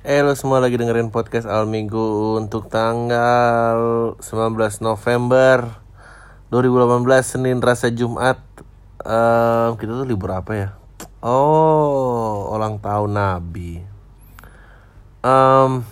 [0.00, 3.76] Eh lo semua lagi dengerin podcast Al Minggu untuk tanggal
[4.16, 5.76] 19 November
[6.48, 8.40] 2018 Senin rasa Jumat.
[9.04, 10.68] Ehm, Kita tuh libur apa ya?
[11.20, 13.84] Oh, ulang tahun Nabi.
[15.20, 15.84] Um,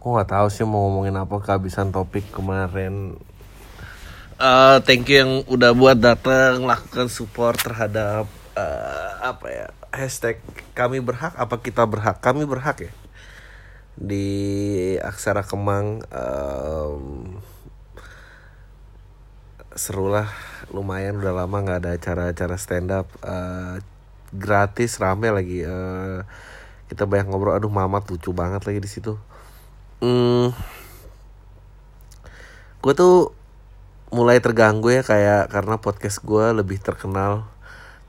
[0.00, 3.20] Gue gak tahu sih mau ngomongin apa kehabisan topik kemarin.
[4.40, 8.24] Eh, Thank you yang udah buat datang lakukan support terhadap
[8.56, 10.40] eh, apa ya hashtag
[10.72, 12.18] kami berhak apa kita berhak?
[12.24, 12.92] Kami berhak ya?
[13.94, 14.26] Di
[14.98, 17.38] aksara Kemang em,
[19.76, 20.28] seru lah
[20.72, 23.84] lumayan udah lama nggak ada acara-acara stand up eh,
[24.32, 26.20] gratis rame lagi eh,
[26.88, 29.16] kita banyak ngobrol aduh mamat lucu banget lagi di situ.
[30.02, 30.50] Hmm,
[32.82, 33.30] gue tuh
[34.10, 37.46] mulai terganggu ya kayak karena podcast gue lebih terkenal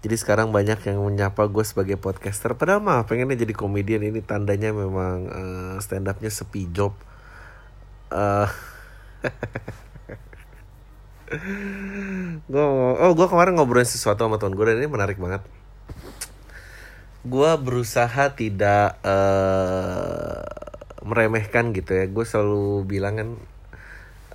[0.03, 2.51] jadi sekarang banyak yang menyapa gue sebagai podcaster.
[2.59, 4.03] Padahal mah pengennya jadi komedian.
[4.03, 6.91] Ini tandanya memang eh, stand upnya sepi job.
[8.11, 8.49] Eh,
[12.51, 12.65] gue
[12.99, 15.39] oh gue kemarin ngobrolin sesuatu sama teman gue dan ini menarik banget.
[17.23, 20.43] Gue berusaha tidak eh,
[20.99, 22.11] meremehkan gitu ya.
[22.11, 23.29] Gue selalu bilang kan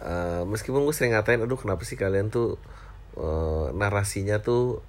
[0.00, 2.56] eh, meskipun gue sering ngatain aduh kenapa sih kalian tuh
[3.20, 4.87] eh, narasinya tuh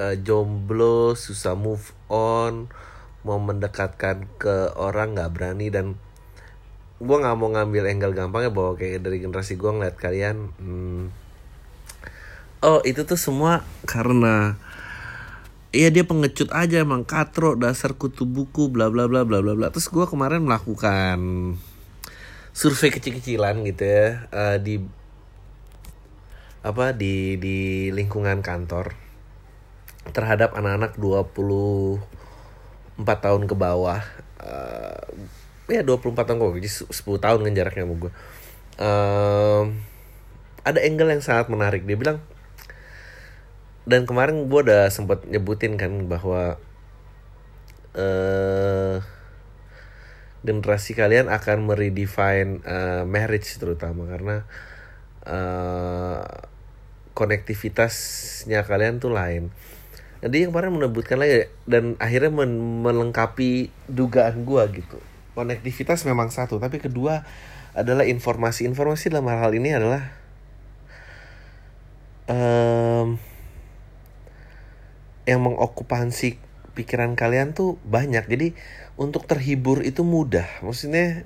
[0.00, 2.72] eh, jomblo susah move on
[3.20, 6.00] mau mendekatkan ke orang nggak berani dan
[7.00, 11.02] gue nggak mau ngambil angle gampangnya bahwa kayak dari generasi gue ngeliat kalian hmm,
[12.64, 14.56] oh itu tuh semua karena
[15.70, 19.70] Iya dia pengecut aja emang katro dasar kutu buku bla bla bla bla bla bla.
[19.70, 21.18] Terus gue kemarin melakukan
[22.50, 24.82] survei kecil-kecilan gitu ya eh, di
[26.66, 29.09] apa di di lingkungan kantor
[30.10, 32.02] terhadap anak-anak 24
[33.00, 34.02] tahun ke bawah.
[34.42, 35.02] Eh,
[35.70, 36.56] ya 24 tahun ke bawah.
[36.58, 38.12] Jadi 10 tahun kan jaraknya sama gue
[38.80, 39.76] Em,
[40.64, 41.84] ada angle yang sangat menarik.
[41.84, 42.18] Dia bilang
[43.84, 46.56] dan kemarin gue udah sempat nyebutin kan bahwa
[47.92, 49.04] eh
[50.40, 54.48] generasi kalian akan meredefine eh, marriage terutama karena
[55.28, 56.24] eh
[57.12, 59.52] konektivitasnya kalian tuh lain.
[60.20, 65.00] Jadi yang kemarin menyebutkan lagi dan akhirnya men- melengkapi dugaan gua gitu.
[65.32, 67.24] Konektivitas memang satu, tapi kedua
[67.72, 68.68] adalah informasi.
[68.68, 70.12] Informasi dalam hal, hal ini adalah
[72.28, 73.18] em,
[75.28, 76.36] yang mengokupansi
[76.76, 78.24] pikiran kalian tuh banyak.
[78.26, 78.52] Jadi
[79.00, 80.46] untuk terhibur itu mudah.
[80.60, 81.24] Maksudnya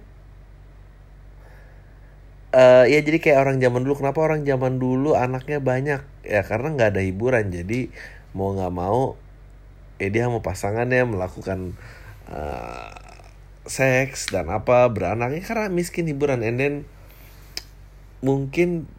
[2.55, 3.95] eh ya jadi kayak orang zaman dulu.
[4.01, 6.01] Kenapa orang zaman dulu anaknya banyak?
[6.23, 7.51] Ya karena nggak ada hiburan.
[7.51, 7.91] Jadi
[8.35, 9.15] mau nggak mau,
[10.03, 11.79] eh dia mau pasangannya melakukan
[12.29, 12.95] eh,
[13.65, 16.45] seks dan apa beranaknya karena miskin hiburan.
[16.45, 16.75] And then
[18.21, 18.91] mungkin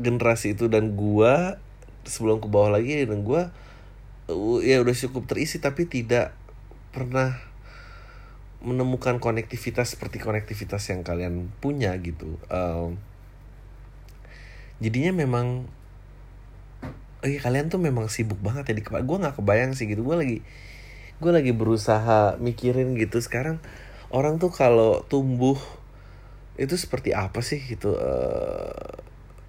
[0.00, 1.60] generasi itu dan gua
[2.08, 3.54] sebelum ke bawah lagi dan gua
[4.26, 6.34] uh, ya udah cukup terisi tapi tidak
[6.92, 7.38] pernah
[8.62, 12.38] menemukan konektivitas seperti konektivitas yang kalian punya gitu.
[12.46, 12.98] Um,
[14.78, 15.66] jadinya memang
[17.22, 19.06] oh iya kalian tuh memang sibuk banget ya di kepala.
[19.06, 20.02] Gue nggak kebayang sih gitu.
[20.02, 20.38] Gue lagi
[21.22, 23.62] gue lagi berusaha mikirin gitu sekarang
[24.10, 25.54] orang tuh kalau tumbuh
[26.58, 28.98] itu seperti apa sih gitu eh,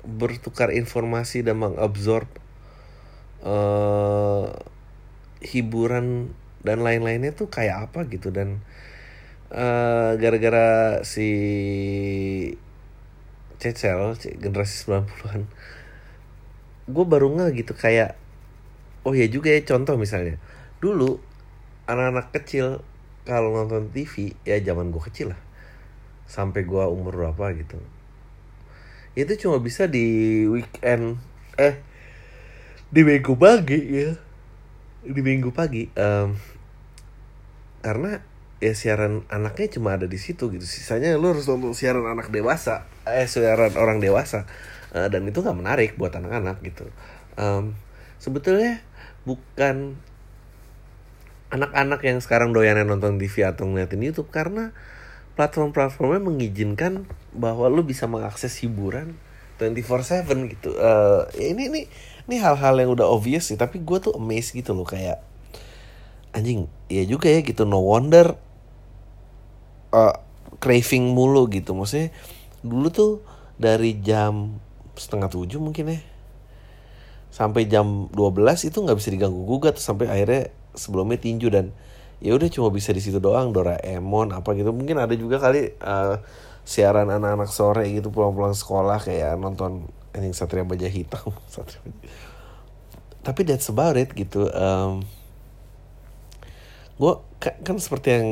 [0.06, 2.29] bertukar informasi dan mengabsorb
[3.44, 4.47] eh
[5.44, 6.31] hiburan
[6.63, 8.63] dan lain-lainnya tuh kayak apa gitu dan
[9.51, 11.29] eh, gara-gara si
[13.59, 15.41] Cecel generasi 90-an
[16.83, 18.19] gue baru nge gitu kayak
[19.07, 20.39] oh ya juga ya contoh misalnya.
[20.83, 21.19] Dulu
[21.88, 22.83] anak-anak kecil
[23.23, 25.41] kalau nonton TV ya zaman gue kecil lah.
[26.27, 27.79] Sampai gue umur berapa gitu.
[29.13, 31.19] Itu cuma bisa di weekend
[31.59, 31.79] eh
[32.91, 34.11] di minggu pagi ya.
[35.03, 36.39] Di minggu pagi em,
[37.83, 38.24] karena
[38.63, 40.63] ya siaran anaknya cuma ada di situ gitu.
[40.63, 44.47] Sisanya lu harus nonton siaran anak dewasa eh siaran orang dewasa
[44.94, 46.86] Eh, dan itu nggak menarik buat anak-anak gitu
[47.34, 47.74] Em,
[48.22, 48.86] sebetulnya
[49.25, 49.98] bukan
[51.50, 54.74] anak-anak yang sekarang doyannya nonton TV atau ngeliatin YouTube karena
[55.34, 59.18] platform-platformnya mengizinkan bahwa lu bisa mengakses hiburan
[59.57, 60.78] 24/7 gitu.
[60.78, 61.81] Eh ini ini
[62.30, 65.22] ini hal-hal yang udah obvious sih, tapi gue tuh amazed gitu loh kayak
[66.38, 67.66] anjing, ya juga ya gitu.
[67.66, 68.38] No wonder
[69.94, 70.16] eh,
[70.62, 71.74] craving mulu gitu.
[71.74, 72.13] Maksudnya
[72.62, 73.12] dulu tuh
[73.57, 74.57] dari jam
[74.95, 76.00] setengah tujuh mungkin ya.
[77.34, 81.74] Sampai jam 12 itu nggak bisa diganggu gugat sampai akhirnya sebelumnya tinju dan
[82.22, 84.69] ya udah cuma bisa di situ doang Doraemon apa gitu.
[84.69, 86.22] Mungkin ada juga kali uh,
[86.63, 91.34] siaran anak-anak sore gitu pulang-pulang sekolah kayak nonton ini Satria Baja Hitam
[93.25, 95.04] tapi that's about it gitu um,
[96.96, 98.28] gue kan seperti yang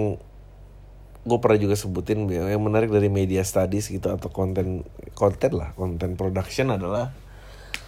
[1.22, 4.82] gue pernah juga sebutin yang menarik dari media studies gitu atau konten
[5.14, 7.14] konten lah konten production adalah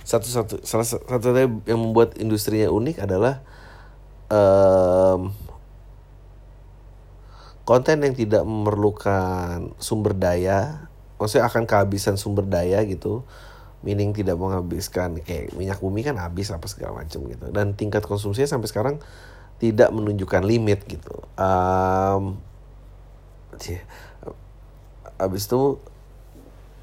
[0.05, 1.33] satu satu salah satu
[1.65, 3.41] yang membuat industrinya unik adalah
[4.29, 5.33] um,
[7.65, 13.25] konten yang tidak memerlukan sumber daya maksudnya akan kehabisan sumber daya gitu
[13.83, 17.51] meaning tidak menghabiskan kayak minyak bumi kan habis apa segala macam gitu.
[17.51, 18.95] Dan tingkat konsumsinya sampai sekarang
[19.59, 21.13] tidak menunjukkan limit gitu.
[21.35, 22.39] Um,
[25.19, 25.79] abis itu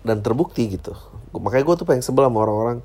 [0.06, 0.96] dan terbukti gitu.
[1.36, 2.80] Makanya gue tuh pengen sebel sama orang-orang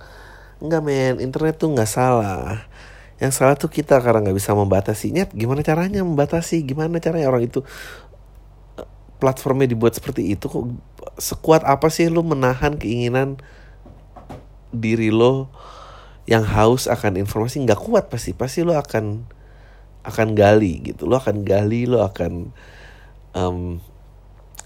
[0.60, 2.68] enggak men internet tuh nggak salah.
[3.16, 6.64] Yang salah tuh kita karena nggak bisa membatasinya gimana caranya membatasi?
[6.68, 7.64] Gimana caranya orang itu
[9.20, 10.52] platformnya dibuat seperti itu?
[10.52, 10.64] Kok
[11.16, 13.40] sekuat apa sih lu menahan keinginan
[14.76, 15.48] diri lo
[16.28, 17.64] yang haus akan informasi?
[17.64, 18.36] Nggak kuat pasti.
[18.36, 19.24] Pasti lo akan
[20.04, 21.08] akan gali gitu.
[21.08, 22.52] Lo akan gali lo akan
[23.36, 23.84] um,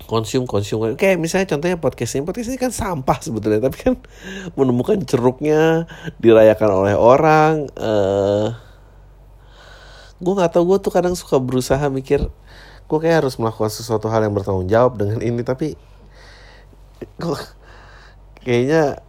[0.06, 0.96] konsum konsum.
[0.96, 2.24] Kayak misalnya contohnya podcast ini.
[2.24, 3.60] Podcast ini kan sampah sebetulnya.
[3.68, 3.94] Tapi kan
[4.58, 5.90] menemukan ceruknya
[6.22, 7.68] dirayakan oleh orang.
[7.76, 8.54] Uh,
[10.20, 12.28] gue nggak tau gue tuh kadang suka berusaha mikir
[12.90, 15.42] gue kayak harus melakukan sesuatu hal yang bertanggung jawab dengan ini.
[15.46, 15.78] Tapi
[17.20, 17.38] gue
[18.46, 19.04] kayaknya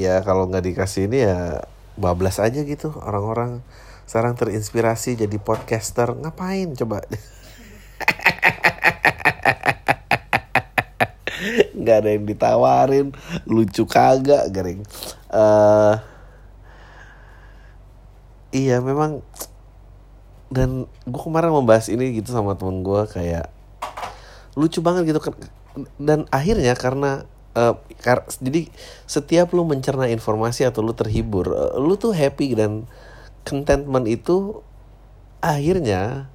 [0.00, 1.64] ya kalau nggak dikasih ini ya
[2.00, 3.60] bablas aja gitu orang-orang.
[4.08, 6.16] Sekarang terinspirasi jadi podcaster.
[6.16, 7.04] Ngapain coba
[11.80, 13.06] nggak ada yang ditawarin.
[13.48, 14.84] Lucu kagak garing
[15.34, 15.98] uh,
[18.50, 19.22] iya memang.
[20.50, 23.46] Dan gue kemarin membahas ini gitu sama temen gue kayak
[24.58, 25.22] lucu banget gitu.
[26.02, 27.22] Dan akhirnya karena
[27.54, 28.66] uh, kar jadi
[29.06, 32.90] setiap lu mencerna informasi atau lu terhibur uh, lu tuh happy dan
[33.46, 34.58] contentment itu
[35.38, 36.26] akhirnya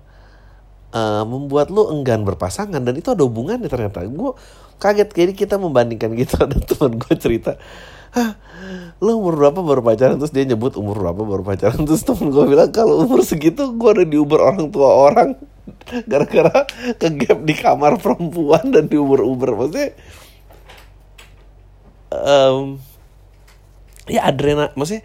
[0.96, 4.08] uh, membuat lu enggan berpasangan dan itu ada hubungannya ternyata.
[4.08, 4.34] Gue
[4.80, 6.40] kaget jadi kita membandingkan gitu.
[6.48, 7.60] Ada teman gue cerita
[9.04, 10.16] lo umur berapa baru pacaran?
[10.16, 11.84] Terus dia nyebut umur berapa baru pacaran.
[11.84, 15.36] Terus temen gue bilang kalau umur segitu gue udah diuber orang tua orang
[16.12, 16.64] gara-gara
[16.96, 19.98] kegap di kamar perempuan dan diuber uber maksudnya
[22.14, 22.78] um,
[24.06, 25.04] ya adrenal maksudnya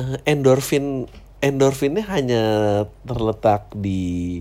[0.00, 1.04] uh, endorfin
[1.44, 2.42] endorfinnya hanya
[3.04, 4.40] terletak di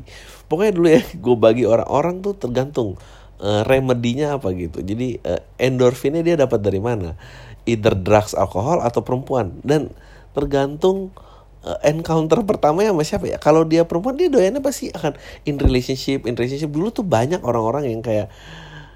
[0.53, 3.01] pokoknya dulu ya gue bagi orang-orang tuh tergantung
[3.41, 4.85] uh, remedinya apa gitu.
[4.85, 7.17] Jadi uh, endorfinnya dia dapat dari mana?
[7.65, 9.57] Either drugs alkohol atau perempuan.
[9.65, 9.89] Dan
[10.37, 11.09] tergantung
[11.65, 13.41] uh, encounter pertama sama siapa ya.
[13.41, 15.17] Kalau dia perempuan dia doyannya pasti akan
[15.49, 16.69] in relationship in relationship.
[16.69, 18.29] Dulu tuh banyak orang-orang yang kayak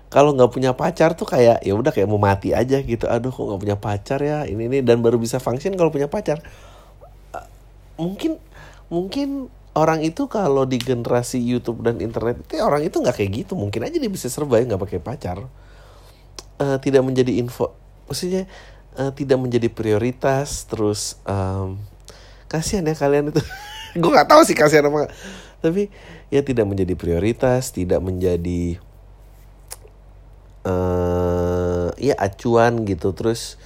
[0.08, 3.10] kalau nggak punya pacar tuh kayak ya udah kayak mau mati aja gitu.
[3.10, 4.46] Aduh kok nggak punya pacar ya?
[4.46, 6.40] Ini ini dan baru bisa function kalau punya pacar.
[7.98, 8.38] Mungkin
[8.88, 13.54] mungkin orang itu kalau di generasi YouTube dan internet itu orang itu nggak kayak gitu.
[13.54, 15.38] Mungkin aja dia bisa survive nggak pakai pacar.
[16.58, 17.78] Uh, tidak menjadi info
[18.10, 18.50] maksudnya
[18.98, 21.78] uh, tidak menjadi prioritas terus um,
[22.50, 23.42] kasihan ya kalian itu.
[24.02, 25.14] Gue nggak tahu sih kasihan apa
[25.58, 25.90] tapi
[26.30, 28.82] ya tidak menjadi prioritas tidak menjadi
[30.66, 33.14] uh, ya acuan gitu.
[33.14, 33.62] Terus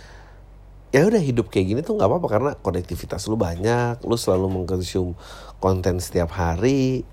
[0.92, 5.16] ya udah hidup kayak gini tuh nggak apa-apa karena konektivitas lu banyak lu selalu mengkonsum
[5.62, 7.06] konten setiap hari.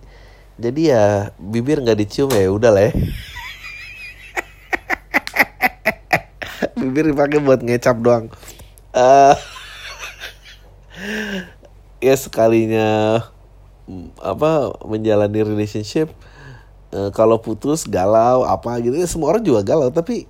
[0.58, 2.92] Jadi ya bibir nggak dicium ya udah lah ya.
[6.80, 8.32] bibir dipakai buat ngecap doang.
[8.90, 9.36] Uh,
[12.02, 13.22] ya sekalinya
[14.18, 16.10] apa menjalani relationship
[16.90, 18.98] uh, kalau putus galau apa gitu.
[18.98, 20.26] Ya semua orang juga galau tapi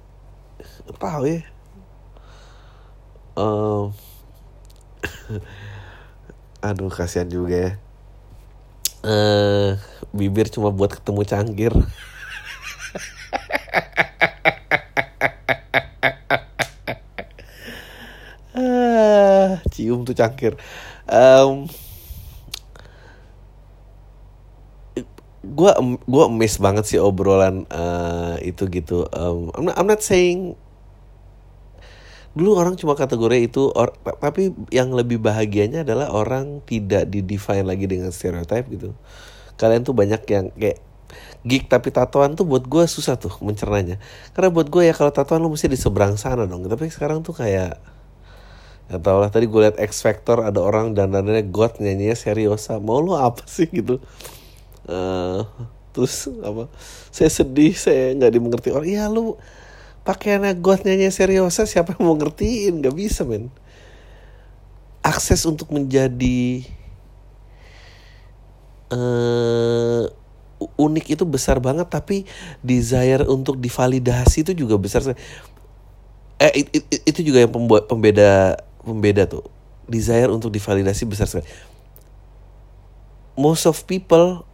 [1.01, 1.41] tahu ya.
[3.39, 3.95] Um,
[6.69, 7.73] aduh kasihan juga ya
[9.09, 9.81] uh,
[10.13, 11.73] bibir cuma buat ketemu cangkir.
[18.59, 20.61] Uh, cium tuh cangkir.
[21.09, 21.71] Um,
[25.49, 25.73] gue
[26.05, 29.09] gue miss banget sih obrolan uh, itu gitu.
[29.15, 30.59] Um, I'm not, I'm not saying
[32.39, 33.91] dulu orang cuma kategori itu or,
[34.23, 38.95] tapi yang lebih bahagianya adalah orang tidak didefine lagi dengan stereotip gitu.
[39.59, 40.79] Kalian tuh banyak yang kayak
[41.43, 43.99] geek tapi tatoan tuh buat gue susah tuh mencernanya.
[44.39, 46.63] Karena buat gue ya kalau tatoan lu mesti di seberang sana dong.
[46.71, 47.75] Tapi sekarang tuh kayak
[48.89, 52.79] ya tau lah tadi gue liat X Factor ada orang dan dandannya God nyanyinya seriosa.
[52.79, 53.99] Mau lu apa sih gitu?
[54.87, 55.43] Uh,
[55.91, 56.71] terus apa?
[57.11, 58.87] Saya sedih saya nggak dimengerti orang.
[58.87, 59.35] Ya lu
[60.09, 62.81] pakaiannya got nyanyi seriosa siapa yang mau ngertiin?
[62.81, 63.53] Nggak bisa men.
[65.05, 66.65] Akses untuk menjadi
[68.89, 70.09] uh,
[70.81, 72.25] unik itu besar banget tapi
[72.65, 75.05] desire untuk divalidasi itu juga besar.
[76.41, 79.45] Eh it, it, itu juga yang pembuat pembeda pembeda tuh.
[79.85, 81.45] Desire untuk divalidasi besar sekali.
[83.37, 84.49] Most of people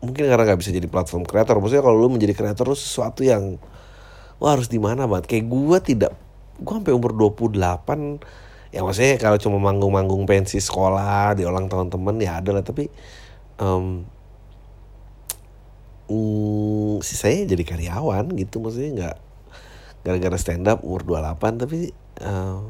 [0.00, 3.56] mungkin karena nggak bisa jadi platform kreator maksudnya kalau lu menjadi kreator lu sesuatu yang
[4.38, 6.12] wah harus di mana banget kayak gue tidak
[6.60, 7.56] gue sampai umur 28
[8.72, 12.64] ya maksudnya kalau cuma manggung-manggung pensi sekolah di ulang tahun temen ya ada lah.
[12.64, 12.88] Tapi
[13.60, 14.04] um,
[16.10, 19.16] mm, saya jadi karyawan gitu maksudnya nggak
[20.06, 21.90] gara-gara stand up umur 28 tapi
[22.22, 22.62] uh,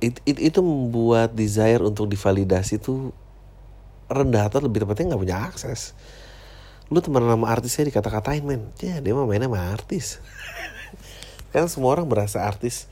[0.00, 3.12] it, it, itu membuat desire untuk divalidasi tuh
[4.06, 5.92] rendah atau lebih tepatnya nggak punya akses
[6.86, 8.70] lu teman nama artisnya dikata-katain men.
[8.78, 10.22] Ya dia mah mainnya sama artis.
[11.52, 12.86] Kan semua orang berasa artis.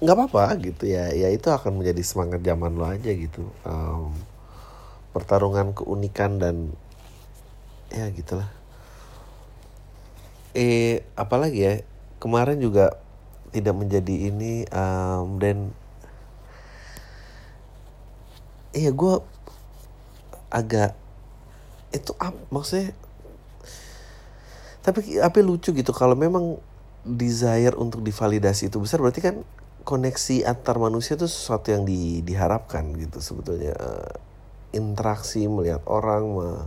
[0.00, 1.12] Nggak apa-apa gitu ya.
[1.12, 3.44] Ya itu akan menjadi semangat zaman lo aja gitu.
[3.68, 4.16] Um,
[5.12, 6.72] pertarungan keunikan dan
[7.92, 8.48] ya gitulah.
[10.56, 11.74] Eh apalagi ya
[12.16, 12.96] kemarin juga
[13.50, 15.74] tidak menjadi ini um, dan
[18.70, 19.14] iya gue
[20.50, 20.94] agak
[21.90, 22.94] itu apa maksudnya
[24.80, 26.56] tapi apa lucu gitu kalau memang
[27.04, 29.36] desire untuk divalidasi itu besar berarti kan
[29.84, 33.72] koneksi antar manusia itu sesuatu yang di, diharapkan gitu sebetulnya.
[33.80, 34.12] Uh,
[34.70, 36.62] interaksi melihat orang mah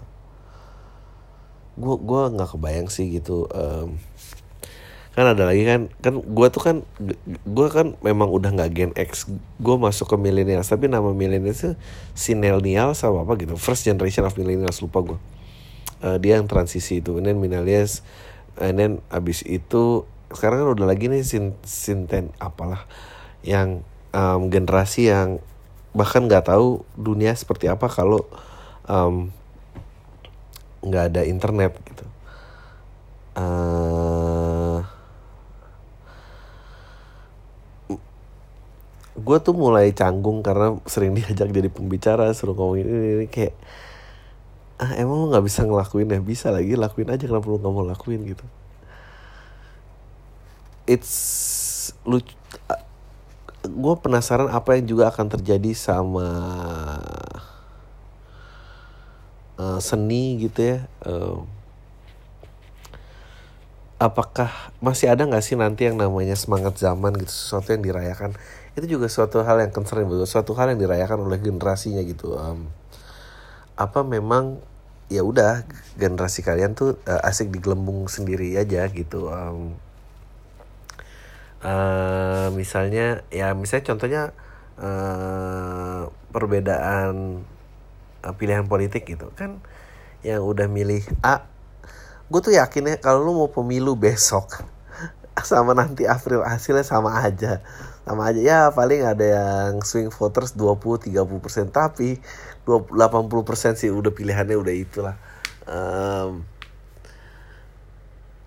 [1.73, 3.97] gue gua nggak kebayang sih gitu um,
[5.13, 6.77] kan ada lagi kan kan gue tuh kan
[7.45, 9.29] gue kan memang udah nggak gen X
[9.61, 11.73] gue masuk ke milenial tapi nama milenial itu
[12.17, 15.19] sinelnial sama apa gitu first generation of millennials lupa gue
[16.03, 17.17] uh, dia yang transisi itu.
[17.17, 18.03] And then millennials
[18.61, 22.85] and then abis itu sekarang kan udah lagi nih sin sinten apalah
[23.41, 23.81] yang
[24.13, 25.41] um, generasi yang
[25.93, 28.25] bahkan nggak tahu dunia seperti apa kalau
[30.85, 32.05] nggak um, ada internet gitu.
[33.33, 34.85] Uh,
[39.13, 43.55] gue tuh mulai canggung karena sering diajak jadi pembicara suruh ngomongin ini, ini kayak
[44.83, 46.19] ah emang lu nggak bisa ngelakuin ya?
[46.19, 48.43] Bisa lagi lakuin aja kenapa lu nggak mau lakuin gitu.
[50.83, 51.15] It's
[52.03, 52.35] lucu
[53.63, 56.27] gue penasaran apa yang juga akan terjadi sama
[59.55, 61.39] uh, seni gitu ya uh,
[64.03, 64.51] apakah
[64.83, 68.35] masih ada nggak sih nanti yang namanya semangat zaman gitu sesuatu yang dirayakan?
[68.75, 72.67] Itu juga suatu hal yang concern suatu hal yang dirayakan oleh generasinya gitu um,
[73.79, 74.59] apa memang
[75.13, 75.63] ya udah
[75.95, 79.77] generasi kalian tuh uh, asik digelembung sendiri aja gitu um,
[81.63, 84.23] uh, misalnya ya misalnya contohnya
[84.77, 87.45] uh, perbedaan
[88.23, 89.31] uh, pilihan politik gitu.
[89.33, 89.63] Kan
[90.23, 91.47] yang udah milih A
[92.31, 94.63] gue tuh yakin ya kalau lu mau pemilu besok
[95.43, 97.63] sama nanti April hasilnya sama aja.
[98.03, 104.55] Sama aja ya paling ada yang swing voters 20-30% tapi 20, 80% sih udah pilihannya
[104.55, 105.15] udah itulah.
[105.67, 106.47] Um,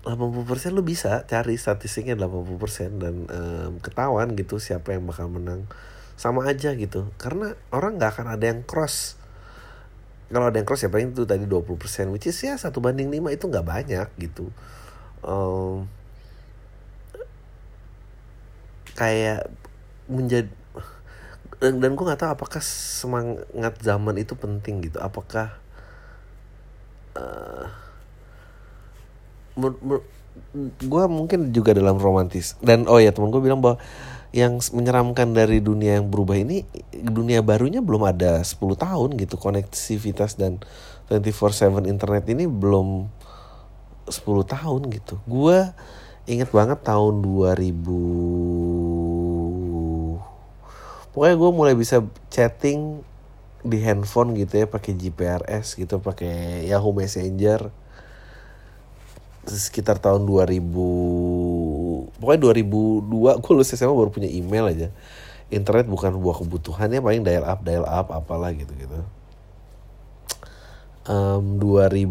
[0.07, 5.67] 80% lu bisa cari statistiknya 80% dan um, ketahuan gitu siapa yang bakal menang.
[6.17, 9.19] Sama aja gitu karena orang nggak akan ada yang cross.
[10.31, 11.77] Kalau ada yang cross ya paling itu tadi 20%
[12.09, 14.49] which is ya satu banding 5 itu nggak banyak gitu.
[15.21, 15.91] Um,
[18.97, 19.51] kayak
[20.09, 20.49] menjadi
[21.57, 25.01] dan gue nggak tahu apakah semangat zaman itu penting gitu.
[25.01, 25.57] Apakah
[27.17, 27.65] uh,
[30.77, 32.53] gue mungkin juga dalam romantis.
[32.61, 33.81] Dan oh ya teman gue bilang bahwa
[34.35, 36.61] yang menyeramkan dari dunia yang berubah ini
[36.93, 39.41] dunia barunya belum ada 10 tahun gitu.
[39.41, 40.61] Konektivitas dan
[41.09, 43.09] 24/7 internet ini belum
[44.05, 44.13] 10
[44.45, 45.17] tahun gitu.
[45.25, 45.73] Gue
[46.29, 49.06] inget banget tahun 2000
[51.17, 53.01] pokoknya gue mulai bisa chatting
[53.65, 57.73] di handphone gitu ya pakai GPRS gitu pakai Yahoo Messenger.
[59.49, 60.61] Sekitar tahun 2000
[62.21, 64.93] pokoknya 2002 gue lulus SMA baru punya email aja.
[65.49, 69.01] Internet bukan buah kebutuhan ya paling dial up dial up apalah gitu gitu
[71.07, 72.03] um, 2000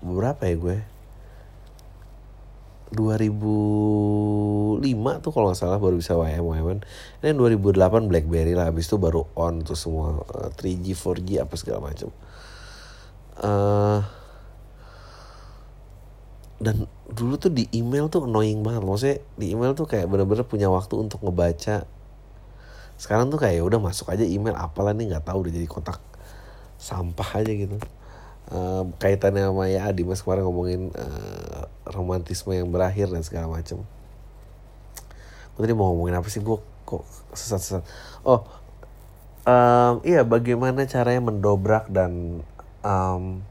[0.00, 0.78] berapa ya gue
[2.90, 4.82] 2005
[5.22, 6.82] tuh kalau nggak salah baru bisa WM WM
[7.22, 11.86] ini 2008 BlackBerry lah habis itu baru on tuh semua uh, 3G 4G apa segala
[11.86, 12.10] macam
[13.40, 14.02] uh,
[16.60, 18.84] dan dulu tuh di email tuh annoying banget.
[18.84, 21.88] Maksudnya di email tuh kayak bener-bener punya waktu untuk ngebaca.
[23.00, 25.96] Sekarang tuh kayak ya udah masuk aja email apalah nih nggak tahu udah jadi kotak
[26.76, 27.76] sampah aja gitu
[28.48, 33.84] uh, kaitannya sama ya Dimas kemarin ngomongin uh, romantisme yang berakhir dan segala macam.
[35.54, 36.56] Gue tadi mau ngomongin apa sih gue
[36.88, 37.04] kok
[37.36, 37.84] sesat-sesat.
[38.24, 38.48] Oh,
[39.44, 42.42] um, iya bagaimana caranya mendobrak dan
[42.80, 43.44] um,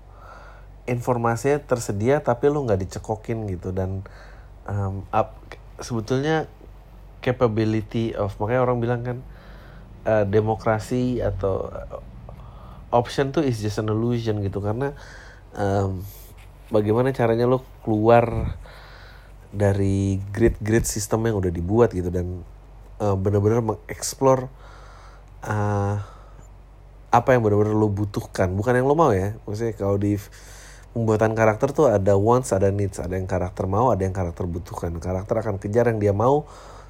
[0.90, 4.02] informasinya tersedia tapi lo nggak dicekokin gitu dan
[4.66, 5.38] um, up,
[5.78, 6.50] sebetulnya
[7.22, 9.18] capability of makanya orang bilang kan
[10.10, 11.70] uh, demokrasi atau
[12.90, 14.62] option tuh is just an illusion gitu.
[14.62, 14.94] Karena
[15.58, 16.02] um,
[16.70, 18.56] bagaimana caranya lo keluar
[19.50, 22.46] dari grid-grid sistem yang udah dibuat gitu dan
[23.02, 24.46] uh, benar-benar mengeksplor
[25.42, 25.96] uh,
[27.10, 28.54] apa yang benar-benar lo butuhkan.
[28.54, 29.34] Bukan yang lo mau ya.
[29.50, 30.18] Maksudnya kalau di
[30.94, 33.02] pembuatan karakter tuh ada wants ada needs.
[33.02, 34.94] Ada yang karakter mau ada yang karakter butuhkan.
[35.02, 36.46] Karakter akan kejar yang dia mau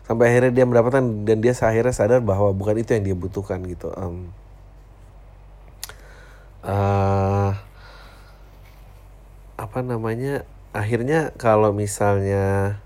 [0.09, 3.93] sampai akhirnya dia mendapatkan dan dia akhirnya sadar bahwa bukan itu yang dia butuhkan gitu.
[3.93, 4.33] Um,
[6.63, 7.51] uh,
[9.59, 10.47] apa namanya?
[10.69, 12.77] Akhirnya kalau misalnya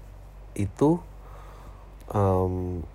[0.56, 1.01] itu
[2.13, 2.86] um,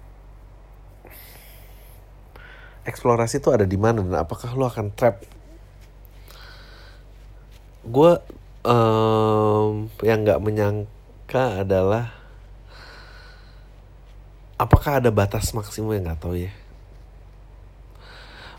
[2.88, 5.20] eksplorasi itu ada di mana dan apakah lo akan trap?
[7.84, 8.18] Gue
[8.64, 12.16] um, yang nggak menyangka adalah
[14.58, 16.52] apakah ada batas maksimum yang nggak tahu ya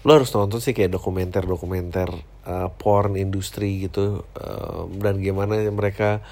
[0.08, 2.10] lo harus nonton sih kayak dokumenter-dokumenter
[2.48, 6.24] uh, porn industri gitu uh, dan gimana mereka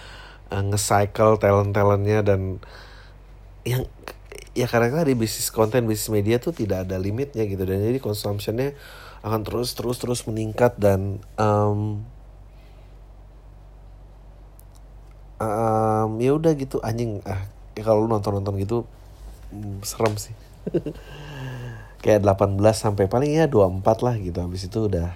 [0.49, 2.63] uh, nge-cycle talent-talentnya dan
[3.67, 3.83] yang
[4.55, 8.73] ya karena di bisnis konten bisnis media tuh tidak ada limitnya gitu dan jadi consumptionnya
[9.21, 12.07] akan terus terus terus meningkat dan um,
[15.37, 17.19] um, ya udah gitu anjing.
[17.27, 18.89] Ah ya kalau lu nonton nonton gitu
[19.53, 20.33] mm, serem sih
[22.01, 24.39] kayak 18 sampai paling ya 24 lah gitu.
[24.41, 25.13] Habis itu udah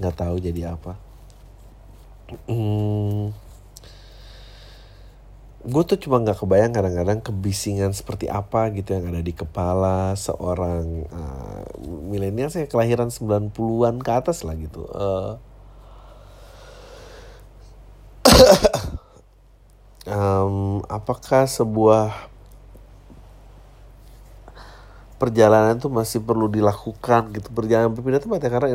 [0.00, 0.96] nggak tahu jadi apa.
[2.46, 3.34] Hmm,
[5.60, 11.04] gue tuh cuma nggak kebayang kadang-kadang kebisingan seperti apa gitu yang ada di kepala seorang
[11.12, 11.62] uh,
[12.08, 14.86] milenial saya kelahiran 90-an ke atas lah gitu.
[15.00, 15.36] Uh,
[20.08, 22.29] um, apakah sebuah
[25.20, 27.52] perjalanan tuh masih perlu dilakukan gitu.
[27.52, 28.68] Perjalanan berpindah tempat ya karena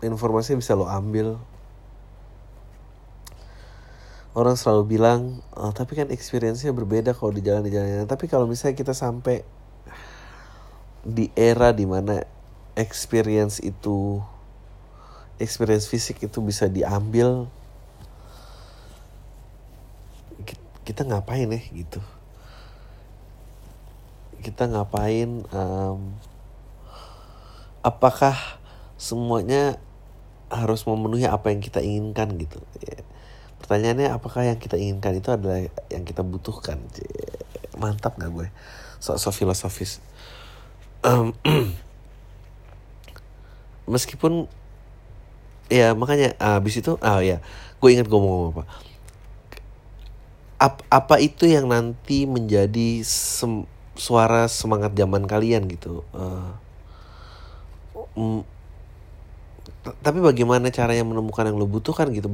[0.00, 1.36] informasinya bisa lo ambil.
[4.32, 8.48] Orang selalu bilang oh, tapi kan experience-nya berbeda kalau di jalan di jalan tapi kalau
[8.48, 9.44] misalnya kita sampai
[11.04, 12.24] di era di mana
[12.72, 14.24] experience itu
[15.36, 17.44] experience fisik itu bisa diambil
[20.82, 22.00] kita ngapain ya gitu
[24.42, 26.12] kita ngapain um,
[27.80, 28.34] apakah
[28.98, 29.78] semuanya
[30.52, 32.60] harus memenuhi apa yang kita inginkan gitu?
[32.82, 33.00] Ya.
[33.62, 36.82] pertanyaannya apakah yang kita inginkan itu adalah yang kita butuhkan?
[37.78, 38.48] Mantap nggak gue?
[38.98, 40.02] So, so filosofis.
[41.06, 41.34] Um,
[43.90, 44.46] meskipun
[45.66, 47.42] ya makanya abis itu ah ya
[47.82, 48.64] gue ingat gue mau ngomong apa.
[50.62, 53.02] Ap, apa itu yang nanti menjadi
[53.92, 56.04] suara semangat zaman kalian gitu.
[56.16, 56.52] Uh,
[58.16, 58.40] mm,
[59.82, 62.30] tapi bagaimana caranya menemukan yang lo butuhkan gitu?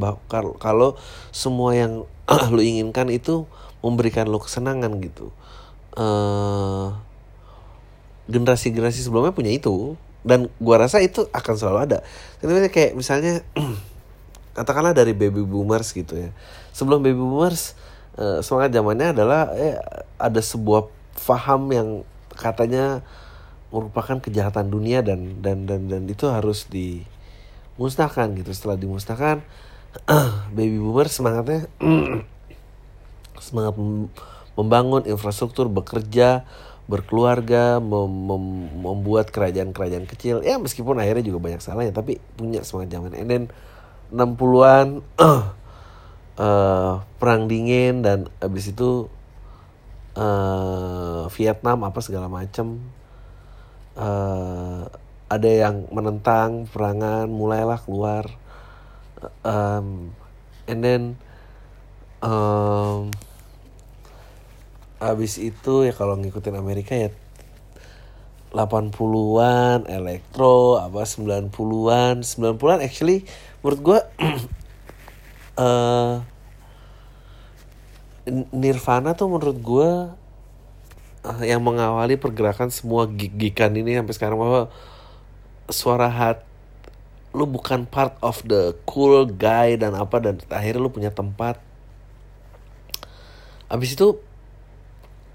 [0.60, 0.96] Kalau
[1.32, 2.04] semua yang
[2.54, 3.48] lo inginkan itu
[3.80, 5.32] memberikan lo kesenangan gitu.
[5.96, 6.94] Uh,
[8.28, 9.96] generasi-generasi sebelumnya punya itu.
[10.20, 11.98] Dan gua rasa itu akan selalu ada.
[12.42, 13.40] Karena kayak misalnya
[14.56, 16.30] katakanlah dari baby boomers gitu ya.
[16.76, 17.72] Sebelum baby boomers
[18.20, 19.80] uh, semangat zamannya adalah eh,
[20.20, 21.88] ada sebuah faham yang
[22.38, 23.02] katanya
[23.68, 28.50] merupakan kejahatan dunia dan dan dan dan itu harus dimusnahkan gitu.
[28.54, 29.44] Setelah dimusnahkan
[30.56, 31.68] baby boomer semangatnya
[33.44, 33.74] semangat
[34.56, 36.48] membangun infrastruktur bekerja
[36.88, 38.44] berkeluarga mem mem
[38.80, 40.40] membuat kerajaan-kerajaan kecil.
[40.40, 43.12] Ya meskipun akhirnya juga banyak salahnya tapi punya semangat zaman.
[43.12, 43.44] And then
[44.08, 45.52] 60-an uh,
[47.20, 49.12] perang dingin dan habis itu
[50.18, 52.82] uh, Vietnam apa segala macam
[53.94, 54.90] uh,
[55.30, 58.26] ada yang menentang perangan mulailah keluar
[59.46, 60.10] um,
[60.66, 61.02] and then
[62.18, 63.14] um,
[64.98, 67.14] Abis itu ya kalau ngikutin Amerika ya
[68.50, 72.26] 80-an, elektro, apa 90-an.
[72.26, 73.22] 90-an actually
[73.62, 74.00] menurut gua
[75.62, 76.18] eh
[78.52, 79.90] Nirvana tuh menurut gua
[81.24, 84.72] eh, yang mengawali pergerakan semua gig-gigan ini sampai sekarang bahwa
[85.68, 86.48] suara hat
[87.36, 91.60] lu bukan part of the cool guy dan apa dan akhirnya lu punya tempat.
[93.68, 94.16] Abis itu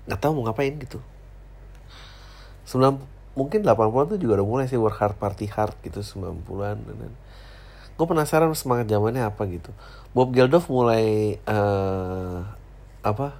[0.09, 0.97] nggak tahu mau ngapain gitu.
[2.65, 2.97] Sembilan
[3.37, 7.13] mungkin 80-an tuh juga udah mulai sih work hard party hard gitu 90-an dan, dan.
[7.93, 9.69] Gue penasaran semangat zamannya apa gitu.
[10.17, 12.39] Bob Geldof mulai eh
[13.03, 13.35] apa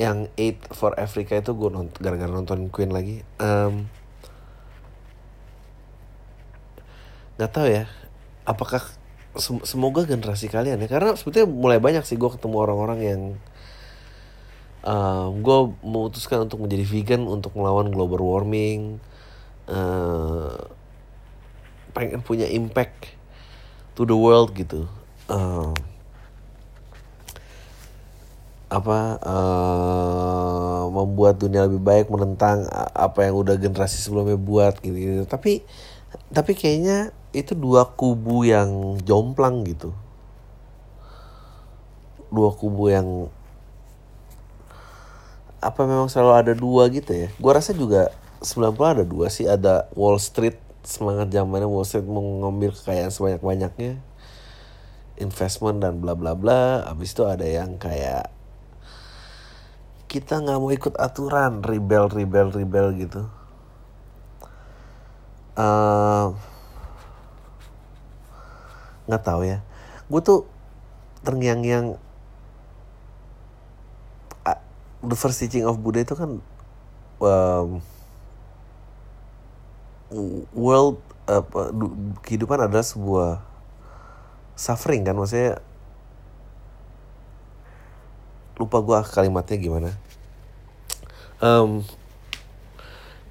[0.00, 3.86] yang Eight for Africa itu gue nont gara-gara nonton Queen lagi Em,
[7.36, 7.84] nggak tahu ya
[8.46, 8.82] apakah
[9.36, 13.22] sem- semoga generasi kalian ya karena sebetulnya mulai banyak sih gue ketemu orang-orang yang
[15.38, 18.98] gue memutuskan untuk menjadi vegan untuk melawan global warming
[19.70, 20.58] eh
[21.94, 23.14] pengen punya impact
[23.94, 24.88] to the world gitu
[25.30, 25.70] Em,
[28.72, 34.96] apa eh membuat dunia lebih baik menentang a- apa yang udah generasi sebelumnya buat gitu,
[34.96, 35.24] gitu.
[35.28, 35.52] tapi
[36.36, 39.90] tapi kayaknya itu dua kubu yang jomplang gitu.
[42.32, 43.28] Dua kubu yang
[45.62, 47.28] apa memang selalu ada dua gitu ya.
[47.38, 48.10] Gua rasa juga
[48.42, 49.46] 90 ada dua sih.
[49.46, 53.92] Ada Wall Street semangat zamannya Wall Street mau ngambil kekayaan sebanyak banyaknya
[55.20, 56.84] investment dan bla bla bla.
[56.90, 58.41] Habis itu ada yang kayak
[60.12, 63.24] kita nggak mau ikut aturan rebel rebel rebel gitu.
[65.56, 66.26] Eh
[69.08, 69.64] nggak tahu ya.
[70.12, 70.44] Gue tuh
[71.24, 71.96] terngiang-ngiang
[74.44, 74.60] ah,
[75.00, 76.44] the first teaching of Buddha itu kan
[77.24, 77.80] um,
[80.52, 81.00] world
[81.72, 83.40] du- kehidupan adalah sebuah
[84.52, 85.64] suffering kan maksudnya
[88.58, 89.90] lupa gua kalimatnya gimana.
[91.42, 91.82] Em,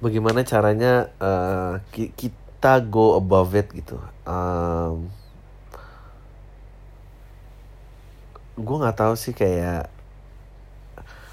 [0.02, 3.96] bagaimana caranya eh, ki- kita go above it gitu.
[4.26, 5.08] Em,
[8.52, 9.88] gue nggak tahu sih kayak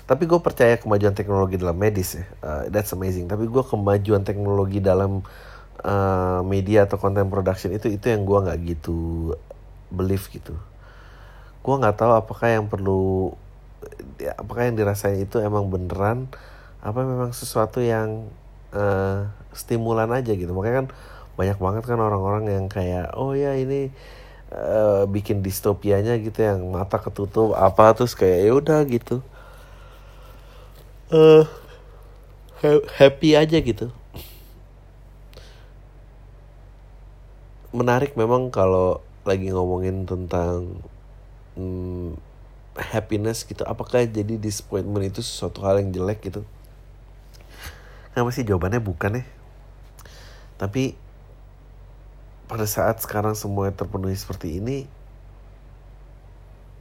[0.09, 2.25] tapi gue percaya kemajuan teknologi dalam medis ya.
[2.41, 3.29] Uh, that's amazing.
[3.29, 5.21] Tapi gue kemajuan teknologi dalam
[5.85, 9.37] uh, media atau content production itu itu yang gue nggak gitu
[9.93, 10.57] believe gitu.
[11.61, 13.37] Gue nggak tahu apakah yang perlu
[14.37, 16.27] apakah yang dirasain itu emang beneran?
[16.79, 18.27] Apa memang sesuatu yang
[18.75, 20.51] uh, stimulan aja gitu?
[20.55, 20.87] Makanya kan
[21.39, 23.87] banyak banget kan orang-orang yang kayak oh ya ini
[24.51, 29.23] eh, bikin distopianya gitu yang mata ketutup apa terus kayak ya udah gitu.
[32.59, 33.87] Ha- happy aja gitu.
[37.71, 40.81] Menarik memang kalau lagi ngomongin tentang
[41.55, 42.17] hmm,
[42.79, 43.61] happiness gitu.
[43.67, 46.41] Apakah jadi disappointment itu sesuatu hal yang jelek gitu?
[48.15, 48.47] Kenapa sih?
[48.47, 49.23] Jawabannya bukan ya.
[50.59, 50.95] Tapi
[52.49, 54.89] pada saat sekarang semuanya terpenuhi seperti ini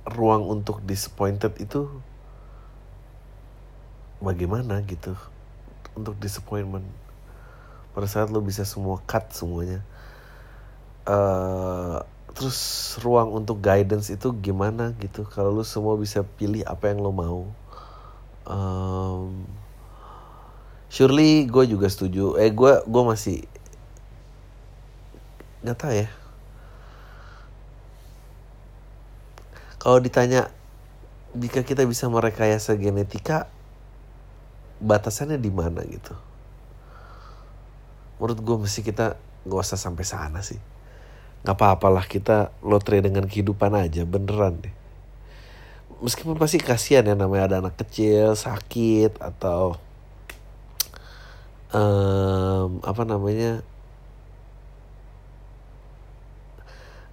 [0.09, 1.91] ruang untuk disappointed itu
[4.25, 5.13] bagaimana gitu?
[5.93, 6.87] Untuk disappointment.
[7.93, 9.83] Pada saat lo bisa semua cut semuanya
[11.09, 11.99] eh
[12.39, 15.27] terus ruang untuk guidance itu gimana gitu?
[15.27, 17.51] Kalau lo semua bisa pilih apa yang lo mau.
[18.47, 19.43] Em,
[20.87, 22.39] surely gue juga setuju.
[22.39, 23.43] Eh gue gue masih
[25.67, 26.07] nggak tahu ya.
[29.83, 30.47] Kalau ditanya
[31.35, 33.51] jika kita bisa merekayasa genetika
[34.79, 36.15] batasannya di mana gitu?
[38.23, 40.78] Menurut gue mesti kita gak usah sampai sana sih
[41.49, 44.75] apa-apalah kita lotre dengan kehidupan aja beneran deh.
[46.05, 49.81] Meskipun pasti kasihan ya namanya ada anak kecil sakit atau
[51.73, 53.65] em, apa namanya?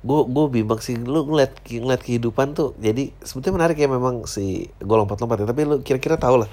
[0.06, 4.69] Gue gue bimbang sih lu ngeliat ngeliat kehidupan tuh jadi sebetulnya menarik ya memang si
[4.78, 6.50] gue lompat-lompat ya tapi lu kira-kira tau lah.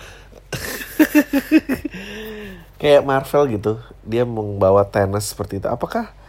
[2.81, 3.73] Kayak Marvel gitu
[4.07, 5.67] dia membawa Thanos seperti itu.
[5.67, 6.22] Apakah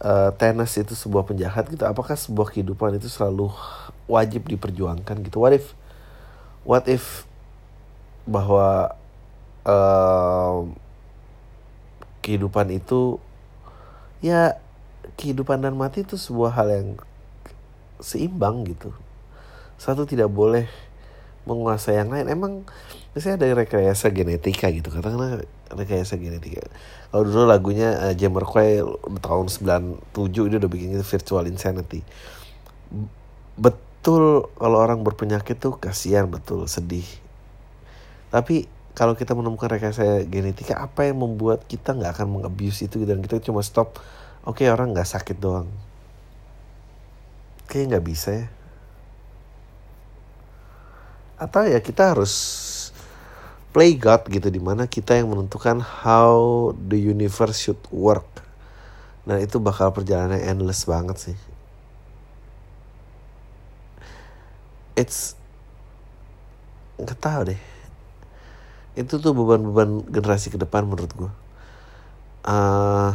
[0.00, 1.84] eh, Thanos itu sebuah penjahat gitu.
[1.86, 3.52] Apakah sebuah kehidupan itu selalu
[4.10, 5.38] wajib diperjuangkan gitu?
[5.40, 5.72] What if
[6.64, 7.24] what if
[8.28, 8.94] bahwa
[9.64, 10.76] em,
[12.20, 13.16] kehidupan itu
[14.20, 14.60] ya
[15.16, 16.88] kehidupan dan mati itu sebuah hal yang
[18.00, 18.92] seimbang gitu.
[19.80, 20.68] Satu tidak boleh
[21.48, 22.28] menguasai yang lain.
[22.28, 22.52] Emang
[23.16, 26.66] misalnya ada rekayasa genetika gitu katakanlah rekayasa genetika
[27.10, 28.86] kalau dulu lagunya uh, Jamiroquai
[29.18, 32.06] tahun 97 dia udah bikin itu virtual insanity.
[33.58, 37.06] Betul kalau orang berpenyakit tuh kasihan betul sedih.
[38.30, 43.02] Tapi kalau kita menemukan rekayasa genetika apa yang membuat kita nggak akan mengabuse itu?
[43.02, 43.98] Dan kita cuma stop
[44.46, 45.66] oke okay, orang nggak sakit doang.
[47.66, 48.46] Kayak nggak bisa ya.
[51.42, 52.30] Atau ya kita harus
[53.70, 58.26] play God gitu di mana kita yang menentukan how the universe should work.
[59.22, 61.36] Dan itu bakal perjalanan endless banget sih.
[64.98, 65.38] It's
[67.00, 67.60] nggak tahu deh.
[68.98, 71.32] Itu tuh beban-beban generasi ke depan menurut gue
[72.44, 73.12] uh,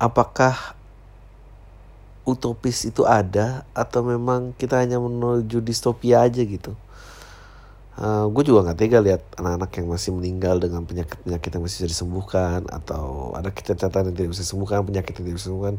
[0.00, 0.76] apakah
[2.24, 6.72] utopis itu ada atau memang kita hanya menuju distopia aja gitu
[7.98, 11.88] uh, gue juga nggak tega lihat anak-anak yang masih meninggal dengan penyakit-penyakit yang masih bisa
[11.90, 15.76] disembuhkan atau ada catatan yang tidak bisa disembuhkan penyakit yang tidak bisa disembuhkan.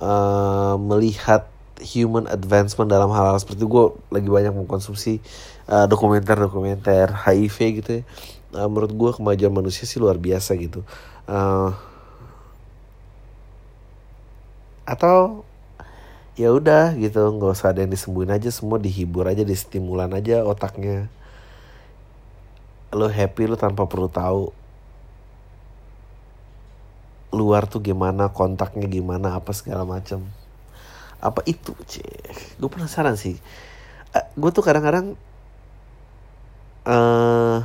[0.00, 1.48] Uh, melihat
[1.82, 5.18] human advancement dalam hal-hal seperti itu gue lagi banyak mengkonsumsi
[5.66, 8.02] uh, dokumenter-dokumenter HIV gitu ya.
[8.54, 10.86] Uh, menurut gue kemajuan manusia sih luar biasa gitu.
[11.26, 11.74] Uh,
[14.84, 15.42] atau
[16.36, 21.08] ya udah gitu nggak usah ada yang disembuhin aja semua dihibur aja distimulan aja otaknya
[22.94, 24.54] lo happy lo tanpa perlu tahu
[27.34, 30.22] luar tuh gimana kontaknya gimana apa segala macam
[31.18, 33.40] apa itu cek gue penasaran sih.
[34.12, 35.16] Uh, eh, gue tuh kadang-kadang
[36.84, 37.64] uh,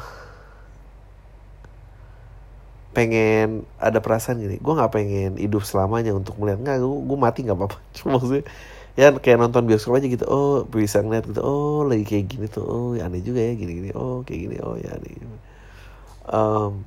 [2.96, 4.58] pengen ada perasaan gini.
[4.63, 6.63] Gue nggak pengen hidup selamanya untuk melihat.
[6.63, 7.78] Nggak gue, gue mati nggak apa-apa.
[8.00, 8.48] Cuma maksudnya
[8.99, 10.27] ya kayak nonton bioskop aja gitu.
[10.27, 11.39] Oh bisa ngeliat gitu.
[11.39, 12.65] Oh lagi kayak gini tuh.
[12.67, 14.55] Oh ya aneh juga ya gini gini oh kayak gini.
[14.59, 15.15] Oh ya aneh.
[16.27, 16.83] Um,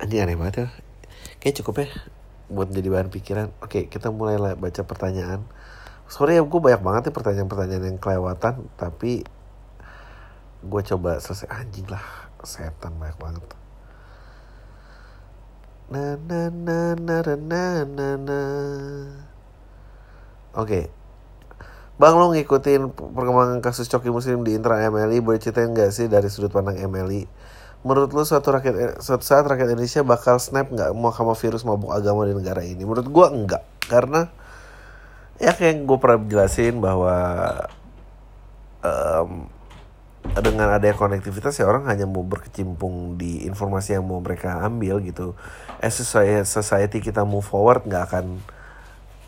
[0.00, 0.66] aneh aneh banget ya.
[1.36, 1.88] Kayak cukup ya
[2.48, 3.48] buat jadi bahan pikiran.
[3.60, 5.44] Oke kita mulai baca pertanyaan.
[6.08, 9.28] Sorry ya gue banyak banget ya pertanyaan-pertanyaan yang kelewatan tapi
[10.64, 11.52] gue coba selesai.
[11.52, 12.00] Anjing lah
[12.40, 13.44] setan banyak banget.
[15.92, 18.40] Na na na na na na na
[20.58, 20.98] oke
[21.98, 26.30] Bang lo ngikutin perkembangan kasus coki muslim di intra MLI boleh ceritain gak sih dari
[26.30, 27.26] sudut pandang MLI
[27.86, 31.94] Menurut lo suatu rakyat suatu saat rakyat Indonesia bakal snap nggak mau sama virus mabuk
[31.94, 32.82] agama di negara ini?
[32.82, 34.26] Menurut gue enggak karena
[35.38, 37.14] ya kayak gue pernah jelasin bahwa
[38.82, 39.46] um,
[40.42, 45.38] dengan adanya konektivitas ya orang hanya mau berkecimpung di informasi yang mau mereka ambil gitu.
[45.78, 45.94] As
[46.50, 48.42] society kita move forward nggak akan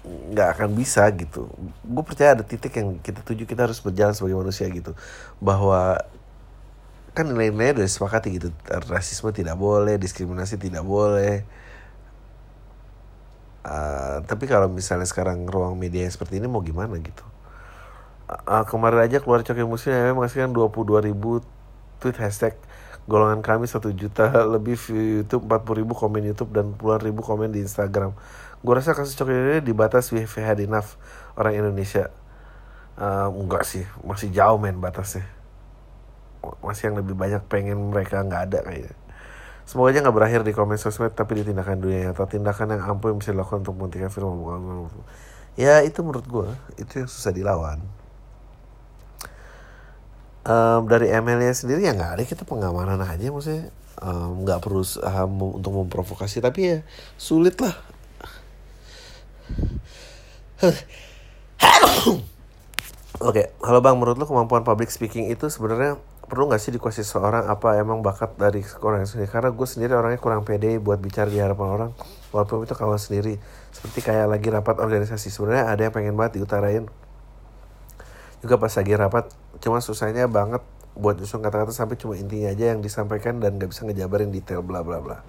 [0.07, 1.51] nggak akan bisa gitu.
[1.85, 4.97] Gue percaya ada titik yang kita tuju kita harus berjalan sebagai manusia gitu.
[5.43, 6.01] Bahwa
[7.13, 8.49] kan nilai-nilai udah disepakati gitu.
[8.89, 11.45] Rasisme tidak boleh, diskriminasi tidak boleh.
[13.61, 17.21] Uh, tapi kalau misalnya sekarang ruang media seperti ini mau gimana gitu
[18.31, 21.43] uh, kemarin aja keluar coki muslim yang menghasilkan 22 ribu
[21.99, 22.55] tweet hashtag
[23.11, 27.51] golongan kami satu juta lebih view YouTube 40 ribu komen YouTube dan puluhan ribu komen
[27.51, 28.15] di Instagram
[28.61, 31.01] gue rasa kasus coki dibatas we had enough
[31.37, 32.13] orang Indonesia.
[33.01, 35.25] Uh, enggak sih masih jauh main batasnya.
[36.61, 38.93] Masih yang lebih banyak pengen mereka nggak ada kayaknya.
[39.65, 43.15] Semoga aja nggak berakhir di komen sosmed tapi di tindakan dunia atau tindakan yang ampuh
[43.15, 44.43] yang bisa dilakukan untuk menghentikan film
[45.57, 47.81] Ya itu menurut gue itu yang susah dilawan.
[50.41, 52.23] Um, dari ML-nya sendiri ya nggak ada.
[52.29, 53.73] Kita pengamanan aja maksudnya.
[54.45, 56.45] Nggak um, perlu um, untuk memprovokasi.
[56.45, 56.77] Tapi ya
[57.21, 57.90] sulit lah
[60.61, 60.73] Oke,
[63.21, 63.47] okay.
[63.61, 67.77] halo bang, menurut lo kemampuan public speaking itu sebenarnya perlu nggak sih dikuasai seorang apa
[67.77, 69.29] emang bakat dari orang sendiri?
[69.29, 71.91] Karena gue sendiri orangnya kurang pede buat bicara di hadapan orang,
[72.33, 73.37] walaupun itu kawan sendiri.
[73.75, 76.89] Seperti kayak lagi rapat organisasi, sebenarnya ada yang pengen banget diutarain,
[78.41, 79.25] juga pas lagi rapat
[79.61, 80.65] cuma susahnya banget
[80.97, 84.81] buat nyusun kata-kata sampai cuma intinya aja yang disampaikan dan gak bisa ngejabarin detail bla
[84.83, 85.21] bla bla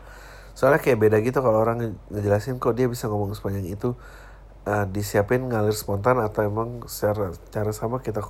[0.57, 3.95] soalnya kayak beda gitu kalau orang ngejelasin kok dia bisa ngomong sepanjang itu
[4.67, 8.21] uh, disiapin ngalir spontan atau emang secara cara sama kita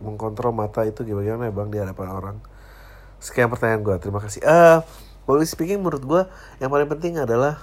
[0.00, 2.36] mengkontrol mata itu gimana ya bang di hadapan orang.
[3.20, 4.40] Sekian pertanyaan gue terima kasih.
[4.44, 4.80] Uh,
[5.28, 6.22] public speaking menurut gue
[6.58, 7.60] yang paling penting adalah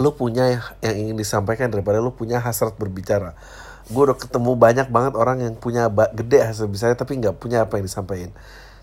[0.00, 3.36] lo punya yang ingin disampaikan daripada lo punya hasrat berbicara.
[3.92, 7.76] Gue udah ketemu banyak banget orang yang punya gede hasil bisanya tapi nggak punya apa
[7.76, 8.30] yang disampaikan.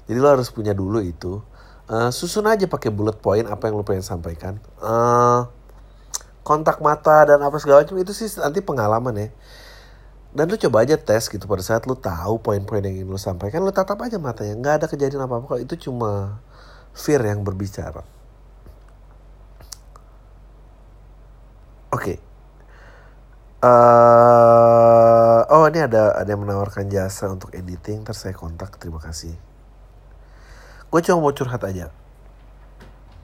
[0.05, 1.41] Jadi lo harus punya dulu itu
[1.89, 4.61] uh, susun aja pakai bullet point apa yang lo pengen sampaikan.
[4.79, 5.49] Uh,
[6.45, 9.29] kontak mata dan apa segala macam itu sih nanti pengalaman ya.
[10.29, 13.65] Dan lu coba aja tes gitu pada saat lu tahu poin-poin yang ingin lu sampaikan
[13.65, 14.53] lu tatap aja matanya.
[14.57, 16.39] Nggak ada kejadian apa apa kalau itu cuma
[16.93, 18.05] fear yang berbicara.
[21.89, 22.13] Oke.
[22.13, 22.17] Okay.
[23.65, 28.77] uh, oh ini ada ada yang menawarkan jasa untuk editing terus saya kontak.
[28.77, 29.48] Terima kasih
[30.89, 31.93] gue cuma mau curhat aja.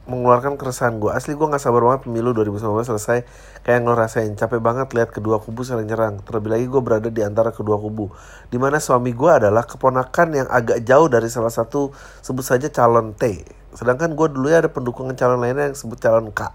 [0.05, 2.61] Mengeluarkan keresahan gue asli gue nggak sabar banget pemilu 2019
[2.93, 3.25] selesai.
[3.65, 6.21] Kayak ngerasain capek banget lihat kedua kubu saling nyerang.
[6.21, 8.13] Terlebih lagi gue berada di antara kedua kubu
[8.53, 11.89] di mana suami gue adalah keponakan yang agak jauh dari salah satu
[12.21, 13.41] sebut saja calon T.
[13.73, 16.45] Sedangkan gue dulu ya ada pendukungan calon lainnya yang sebut calon K.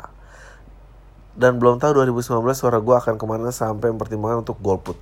[1.35, 4.95] Dan belum tahu 2019 suara gue akan ke mana sampai mempertimbangkan untuk golput.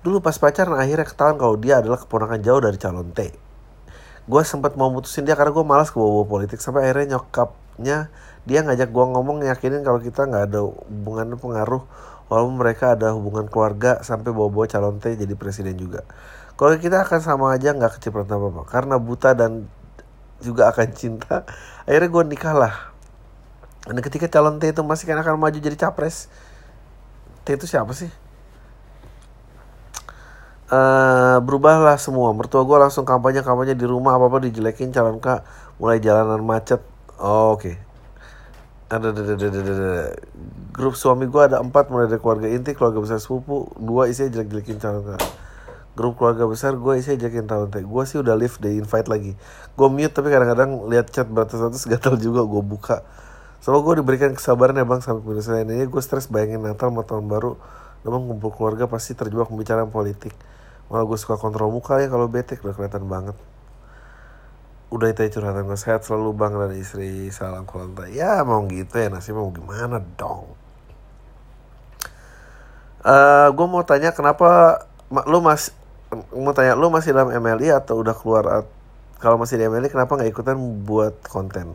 [0.00, 3.44] Dulu pas pacaran akhirnya ketahuan kalau dia adalah keponakan jauh dari calon T
[4.26, 8.08] gue sempat mau mutusin dia karena gue malas ke bawah politik sampai akhirnya nyokap nya
[8.48, 11.82] dia ngajak gua ngomong yakinin kalau kita nggak ada hubungan pengaruh
[12.30, 16.06] walaupun mereka ada hubungan keluarga sampai bawa-bawa calon T jadi presiden juga.
[16.56, 19.66] Kalau kita akan sama aja nggak kecipratan apa-apa karena buta dan
[20.40, 21.42] juga akan cinta.
[21.84, 22.74] Akhirnya gue nikah lah.
[23.86, 26.30] Dan ketika calon T itu masih kan akan maju jadi capres.
[27.42, 28.08] T itu siapa sih?
[30.66, 35.46] Uh, berubahlah semua mertua gue langsung kampanye kampanye di rumah apa apa dijelekin calon kak
[35.78, 36.82] mulai jalanan macet
[37.16, 37.72] Oh, Oke.
[37.72, 37.76] Okay.
[38.92, 39.90] Ada, ada, ada, ada,
[40.76, 44.76] Grup suami gue ada empat mulai dari keluarga inti, keluarga besar sepupu, dua isinya jelek-jelekin
[44.76, 45.24] calon kak.
[45.96, 47.80] Grup keluarga besar gue isinya jelekin tahun teh.
[47.88, 49.32] Gue sih udah live di invite lagi.
[49.72, 53.00] Gue mute tapi kadang-kadang lihat chat beratus-ratus gatal juga gue buka.
[53.64, 57.32] Soalnya gue diberikan kesabaran ya bang sampai penyelesaian ini gue stres bayangin Natal mau tahun
[57.32, 57.56] baru.
[58.04, 60.36] Memang kumpul keluarga pasti terjebak pembicaraan politik.
[60.86, 63.36] Malah gue suka kontrol muka ya kalau bete udah kelihatan banget.
[64.86, 69.10] Udah itu curhatan gue sehat selalu bang dan istri salam kolonta ya mau gitu ya
[69.10, 70.54] nasi mau gimana dong?
[73.02, 74.82] Uh, eh, gue mau tanya kenapa
[75.26, 75.74] lu mas
[76.30, 78.66] mau tanya lu masih dalam MLI atau udah keluar
[79.18, 81.74] kalau masih di MLI kenapa nggak ikutan buat konten?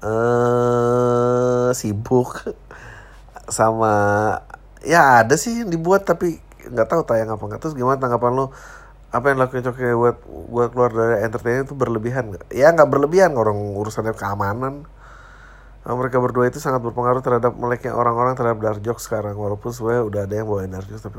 [0.00, 2.40] Uh, sibuk.
[3.50, 3.92] Sama
[4.80, 7.60] ya ada sih yang dibuat tapi nggak tahu tayang apa nggak.
[7.62, 8.46] Terus gimana tanggapan lu?
[9.10, 12.44] Apa yang lakuin Coki buat buat keluar dari entertainment itu berlebihan nggak?
[12.54, 14.86] Ya nggak berlebihan orang urusannya keamanan.
[15.80, 19.32] Nah, mereka berdua itu sangat berpengaruh terhadap meleknya orang-orang terhadap dark jokes sekarang.
[19.34, 21.18] Walaupun sebenarnya udah ada yang dark jokes tapi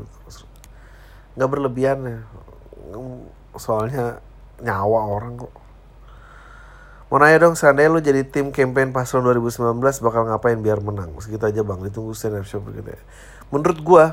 [1.36, 2.18] nggak berlebihan ya.
[3.58, 4.22] Soalnya
[4.62, 5.52] nyawa orang kok.
[7.12, 11.12] Mau nanya dong seandainya lu jadi tim campaign paslon 2019 bakal ngapain biar menang?
[11.20, 11.76] Segitu aja bang.
[11.84, 13.02] Ditunggu stand up show gitu ya
[13.52, 14.04] menurut gua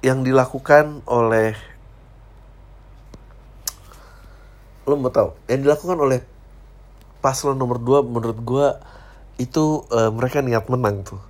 [0.00, 1.52] yang dilakukan oleh
[4.88, 5.36] lo mau tahu?
[5.46, 6.20] Yang dilakukan oleh
[7.20, 8.68] paslon nomor 2 menurut gue
[9.36, 11.20] itu uh, mereka niat menang tuh.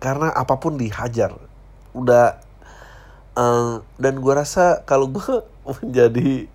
[0.00, 1.36] Karena apa pun dihajar.
[1.92, 2.40] Udah
[3.36, 5.44] uh, dan gue rasa kalau gue
[5.84, 6.48] menjadi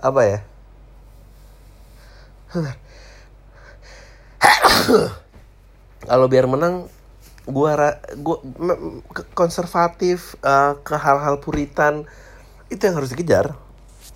[0.00, 0.40] apa ya?
[6.06, 6.86] Kalau biar menang
[7.46, 8.42] gua gua
[9.38, 12.04] konservatif uh, ke hal-hal puritan
[12.66, 13.54] itu yang harus dikejar.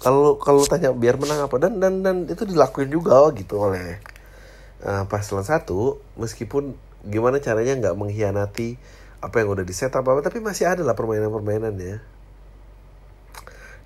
[0.03, 4.03] Kalau kalau tanya biar menang apa dan dan dan itu dilakuin juga gitu oleh
[4.83, 6.03] uh, paslon satu.
[6.19, 6.75] Meskipun
[7.07, 8.77] gimana caranya nggak mengkhianati
[9.21, 12.01] apa yang udah di setup apa tapi masih ada lah permainan permainannya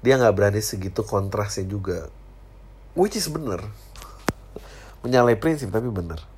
[0.04, 2.12] dia nggak berani segitu kontrasnya juga.
[2.94, 3.64] Which is bener.
[5.02, 6.33] Menyalahi prinsip tapi bener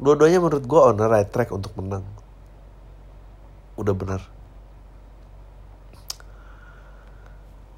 [0.00, 2.02] dua-duanya menurut gue on the right track untuk menang
[3.74, 4.20] udah bener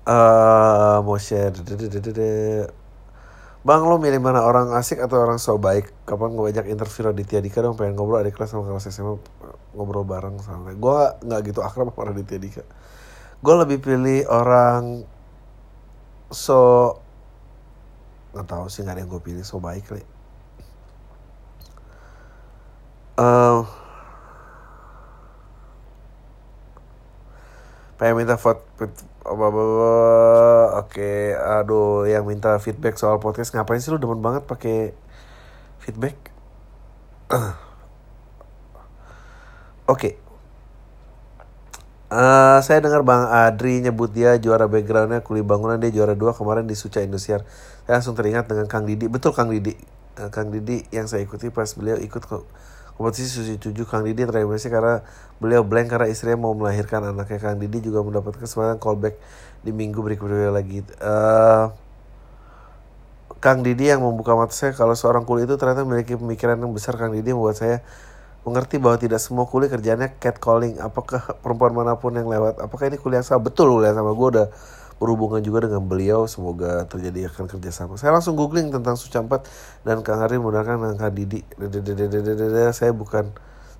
[0.09, 1.53] uh, mau share
[3.67, 5.91] Bang lo milih mana orang asik atau orang so baik?
[6.07, 9.19] Kapan gue ajak interview Raditya Dika dong pengen ngobrol adik kelas sama kelas SMA
[9.75, 10.79] ngobrol bareng santai.
[10.79, 10.95] Gue
[11.27, 12.63] nggak gitu akrab sama Raditya Dika.
[13.43, 15.03] Gue lebih pilih orang
[16.31, 16.95] so
[18.39, 20.07] nggak tahu sih nggak ada yang gue pilih so baik kali.
[23.17, 23.65] Uh,
[27.97, 28.61] pengen minta vote
[30.77, 34.93] Oke, aduh, yang minta feedback soal podcast ngapain sih lu demen banget pakai
[35.81, 36.15] feedback?
[39.93, 40.21] Oke.
[42.13, 46.69] Uh, saya dengar Bang Adri nyebut dia juara backgroundnya kuli bangunan dia juara dua kemarin
[46.69, 47.49] di Suca Indosiar.
[47.89, 49.09] Saya langsung teringat dengan Kang Didi.
[49.09, 49.73] Betul Kang Didi.
[50.21, 52.45] Uh, Kang Didi yang saya ikuti pas beliau ikut kok
[52.97, 55.05] kompetisi Susi 7 Kang Didi tereliminasi karena
[55.37, 59.21] beliau blank karena istrinya mau melahirkan anaknya Kang Didi juga mendapat kesempatan callback
[59.61, 61.71] di minggu berikutnya lagi uh,
[63.37, 66.97] Kang Didi yang membuka mata saya kalau seorang kulit itu ternyata memiliki pemikiran yang besar
[66.97, 67.85] Kang Didi membuat saya
[68.47, 70.79] mengerti bahwa tidak semua kuliah kerjanya catcalling.
[70.79, 73.51] Apakah perempuan mana pun yang lewat, apakah ini kuliah sama?
[73.51, 74.47] Betul kuliah sama gue udah
[74.97, 76.25] berhubungan juga dengan beliau.
[76.25, 78.01] Semoga terjadi akan kerjasama.
[78.01, 79.49] Saya langsung googling tentang Sucampat
[79.85, 81.45] dan Kang Hari menggunakan Kang Didi.
[82.73, 83.33] Saya bukan,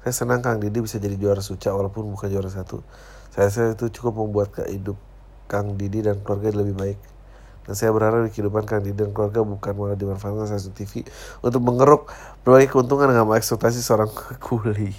[0.05, 2.85] saya senang Kang Didi bisa jadi juara Suca walaupun bukan juara satu.
[3.33, 4.97] Saya rasa itu cukup membuat hidup
[5.47, 6.99] Kang Didi dan keluarga lebih baik.
[7.67, 11.03] Dan saya berharap di kehidupan Kang Didi dan keluarga bukan malah dimanfaatkan stasiun TV
[11.43, 12.07] untuk mengeruk
[12.47, 14.11] berbagai keuntungan dengan mengeksploitasi seorang
[14.47, 14.95] kuli.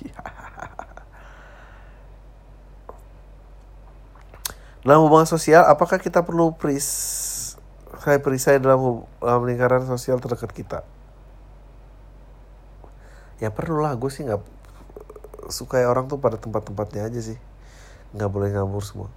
[4.87, 6.87] Dalam hubungan sosial, apakah kita perlu pris
[7.99, 10.79] saya perisai dalam, dalam lingkaran sosial terdekat kita?
[13.43, 14.39] Ya perlu lah, gue sih nggak
[15.51, 17.35] suka orang tuh pada tempat-tempatnya aja sih,
[18.15, 19.11] nggak boleh ngabur semua.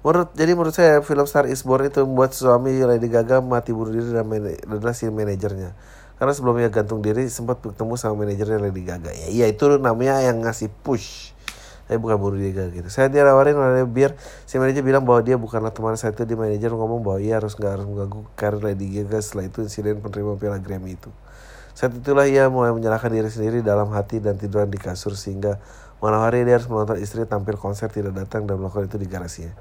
[0.00, 3.92] Menurut jadi menurut saya film Star Is Born itu membuat suami Lady Gaga mati bunuh
[3.92, 4.32] diri dan
[4.64, 5.76] adalah si manajernya.
[6.16, 9.12] Karena sebelumnya gantung diri sempat bertemu sama manajernya Lady Gaga.
[9.12, 11.35] Ya iya itu namanya yang ngasih push.
[11.86, 12.88] Saya bukan diri gitu.
[12.90, 16.26] Saya dia nawarin oleh biar si manajer bilang bahwa dia bukanlah teman saya itu.
[16.26, 20.02] Di manajer ngomong bahwa ia harus nggak harus mengganggu karir Lady Gaga setelah itu insiden
[20.02, 21.14] penerima piala Grammy itu.
[21.78, 25.62] Saat itulah ia mulai menyalahkan diri sendiri dalam hati dan tiduran di kasur sehingga
[26.02, 29.54] malam hari dia harus menonton istri tampil konser tidak datang dan melakukan itu di garasinya.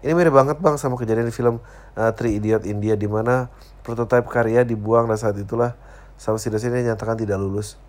[0.00, 1.60] Ini mirip banget bang sama kejadian di film
[1.96, 3.52] uh, Three Idiot India di mana
[3.84, 5.76] prototipe karya dibuang dan saat itulah
[6.20, 7.80] sama si dosen nyatakan tidak lulus.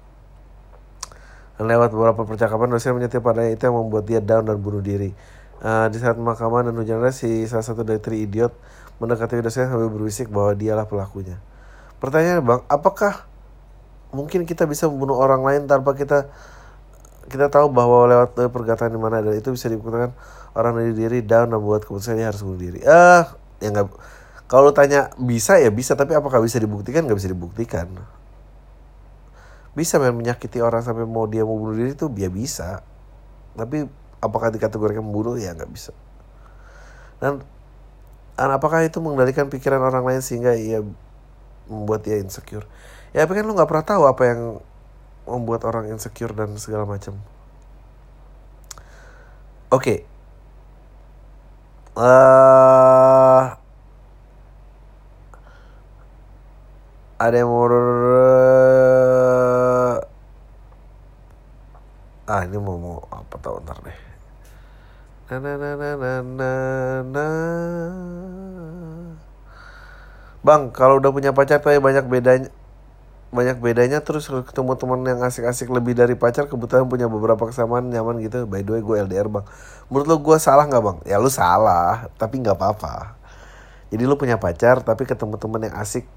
[1.62, 5.14] Dan lewat beberapa percakapan dosen menyetir pada itu yang membuat dia down dan bunuh diri.
[5.62, 8.50] Uh, di saat pemakaman dan hujan si salah satu dari Three Idiot
[8.98, 11.38] mendekati dosen sambil berbisik bahwa dialah pelakunya.
[12.02, 13.30] Pertanyaan bang, apakah
[14.10, 16.34] mungkin kita bisa membunuh orang lain tanpa kita
[17.30, 20.18] kita tahu bahwa lewat perkataan di mana dan itu bisa dibuktikan
[20.58, 22.82] orang dari diri down dan buat keputusan dia harus bunuh diri.
[22.90, 23.24] Ah, uh,
[23.62, 23.86] ya nggak.
[24.50, 27.06] Kalau tanya bisa ya bisa, tapi apakah bisa dibuktikan?
[27.06, 27.86] Nggak bisa dibuktikan.
[29.72, 32.84] Bisa memang menyakiti orang sampai mau dia mau bunuh diri itu dia bisa.
[33.56, 33.88] Tapi
[34.20, 35.96] apakah dikategorikan membunuh ya nggak bisa.
[37.22, 37.46] Dan,
[38.36, 40.82] apakah itu mengendalikan pikiran orang lain sehingga ia
[41.70, 42.66] membuat dia insecure?
[43.14, 44.42] Ya tapi kan lu nggak pernah tahu apa yang
[45.28, 47.16] membuat orang insecure dan segala macam.
[49.72, 50.12] Oke, okay.
[51.96, 53.56] uh,
[57.22, 57.70] ada yang mau
[62.42, 63.98] ah ini mau mau apa tau ntar deh.
[65.30, 66.50] Na na na na na na
[67.06, 67.26] na
[70.42, 72.50] bang kalau udah punya pacar kayak banyak bedanya
[73.30, 78.18] banyak bedanya terus ketemu teman yang asik-asik lebih dari pacar kebetulan punya beberapa kesamaan nyaman
[78.26, 78.50] gitu.
[78.50, 79.46] By the way gue LDR bang.
[79.94, 80.98] Menurut lo gue salah nggak bang?
[81.06, 83.22] Ya lo salah tapi nggak apa-apa.
[83.94, 86.10] Jadi lo punya pacar tapi ketemu teman yang asik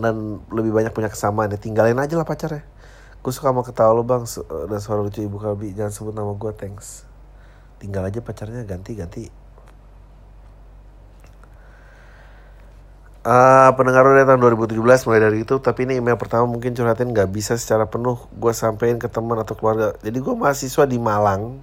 [0.00, 2.64] dan lebih banyak punya kesamaan ya tinggalin aja lah pacarnya
[3.20, 4.24] gue suka mau ketawa lo bang.
[4.68, 5.76] Dan suara lucu ibu kalbi.
[5.76, 7.04] Jangan sebut nama gue thanks.
[7.80, 9.24] Tinggal aja pacarnya ganti ganti.
[13.20, 17.28] Uh, pendengar dari tahun 2017 mulai dari itu tapi ini email pertama mungkin curhatin nggak
[17.28, 18.16] bisa secara penuh.
[18.32, 19.92] Gue sampein ke teman atau keluarga.
[20.00, 21.60] Jadi gue mahasiswa di Malang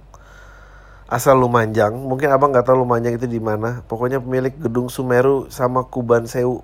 [1.08, 3.82] asal Lumajang mungkin abang nggak tahu Lumajang itu di mana.
[3.90, 6.62] Pokoknya pemilik gedung Sumeru sama Kuban Sewu.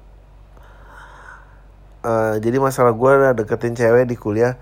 [2.04, 4.60] Uh, jadi masalah gue deketin cewek di kuliah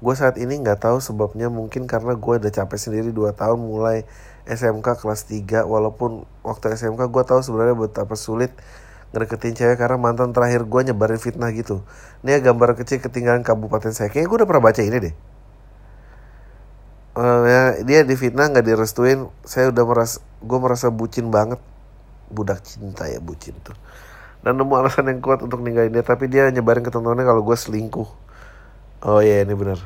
[0.00, 4.08] gue saat ini nggak tahu sebabnya mungkin karena gue udah capek sendiri 2 tahun mulai
[4.48, 8.50] SMK kelas 3 walaupun waktu SMK gue tahu sebenarnya betapa sulit
[9.10, 11.82] ngedeketin cewek karena mantan terakhir gue nyebarin fitnah gitu.
[12.22, 14.06] Ini ya gambar kecil ketinggalan kabupaten saya.
[14.06, 15.14] Kayaknya gue udah pernah baca ini deh.
[17.18, 19.26] Uh, ya, dia di fitnah nggak direstuin.
[19.42, 21.58] Saya udah merasa, gue merasa bucin banget.
[22.30, 23.74] Budak cinta ya bucin tuh.
[24.46, 26.06] Dan nemu alasan yang kuat untuk ninggalin dia.
[26.06, 28.29] Tapi dia nyebarin ke kalau gue selingkuh.
[29.00, 29.80] Oh iya ini bener.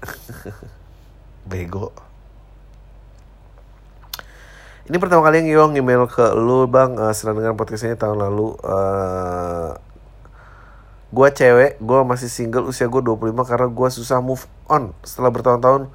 [1.50, 1.92] Bego.
[4.88, 6.96] Ini pertama kali yang Yo email ke lu bang.
[6.96, 8.56] Uh, Senang dengan podcast ini tahun lalu.
[8.64, 9.76] Uh,
[11.12, 14.96] Gue cewek, gue masih single usia gue 25 Karena gue susah move on.
[15.04, 15.92] Setelah bertahun-tahun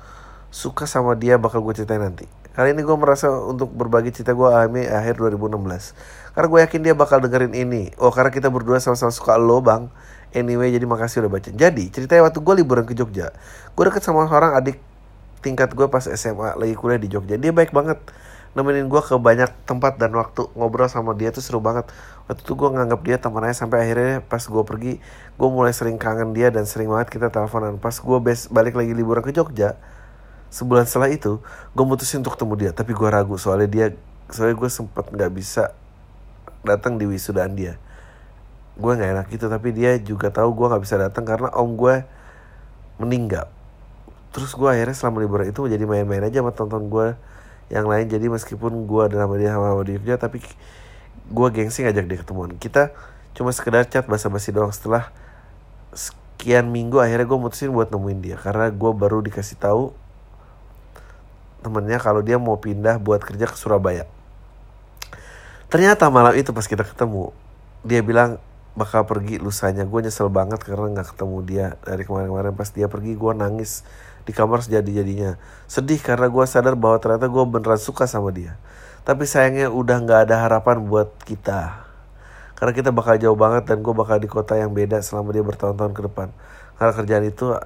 [0.53, 2.29] suka sama dia bakal gue ceritain nanti.
[2.53, 5.57] Kali ini gue merasa untuk berbagi cerita gue alami akhir 2016
[6.33, 7.89] Karena gue yakin dia bakal dengerin ini.
[7.97, 9.89] Oh karena kita berdua sama-sama suka lo bang
[10.35, 11.49] Anyway jadi makasih udah baca.
[11.49, 13.31] Jadi ceritanya waktu gue liburan ke Jogja
[13.73, 14.77] Gue deket sama seorang adik
[15.39, 17.39] tingkat gue pas SMA Lagi kuliah di Jogja.
[17.39, 17.99] Dia baik banget
[18.57, 21.87] nemenin gue ke banyak tempat dan waktu ngobrol sama dia tuh seru banget.
[22.27, 24.93] Waktu itu gue nganggap dia teman sampai akhirnya pas gue pergi
[25.37, 27.79] gue mulai sering kangen dia dan sering banget kita teleponan.
[27.79, 28.17] Pas gue
[28.51, 29.79] balik lagi liburan ke Jogja
[30.47, 31.39] sebulan setelah itu
[31.71, 32.71] gue mutusin untuk ketemu dia.
[32.75, 33.85] Tapi gue ragu soalnya dia
[34.27, 35.71] soalnya gue sempat nggak bisa
[36.67, 37.79] datang di wisudaan dia
[38.77, 42.05] gue nggak enak gitu tapi dia juga tahu gue nggak bisa datang karena om gue
[43.01, 43.49] meninggal.
[44.33, 47.17] Terus gue akhirnya selama liburan itu jadi main-main aja sama tonton gue
[47.73, 48.05] yang lain.
[48.05, 50.45] Jadi meskipun gue ada nama dia sama dia tapi
[51.27, 52.53] gue gengsi ngajak dia ketemuan.
[52.57, 52.93] Kita
[53.33, 54.69] cuma sekedar chat basa-basi doang.
[54.69, 55.09] Setelah
[55.93, 58.37] sekian minggu akhirnya gue mutusin buat nemuin dia.
[58.37, 59.89] Karena gue baru dikasih tahu
[61.65, 64.05] temennya kalau dia mau pindah buat kerja ke Surabaya.
[65.67, 67.33] Ternyata malam itu pas kita ketemu
[67.83, 68.39] dia bilang
[68.77, 69.83] bakal pergi lusanya.
[69.89, 72.53] Gue nyesel banget karena nggak ketemu dia dari kemarin-kemarin.
[72.53, 73.81] Pas dia pergi gue nangis
[74.29, 75.41] di kamar sejadi-jadinya.
[75.65, 78.55] Sedih karena gue sadar bahwa ternyata gue beneran suka sama dia.
[79.01, 81.89] Tapi sayangnya udah nggak ada harapan buat kita.
[82.53, 85.93] Karena kita bakal jauh banget dan gue bakal di kota yang beda selama dia bertahun-tahun
[85.97, 86.27] ke depan.
[86.77, 87.57] Karena kerjaan itu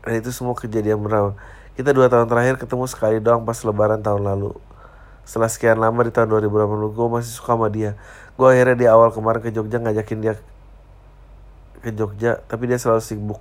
[0.00, 1.36] dan itu semua kejadian beneran.
[1.76, 4.56] Kita dua tahun terakhir ketemu sekali doang pas lebaran tahun lalu.
[5.28, 7.94] Setelah sekian lama di tahun 2080 gue masih suka sama dia
[8.36, 10.34] gue akhirnya di awal kemarin ke Jogja ngajakin dia
[11.80, 13.40] ke Jogja tapi dia selalu sibuk.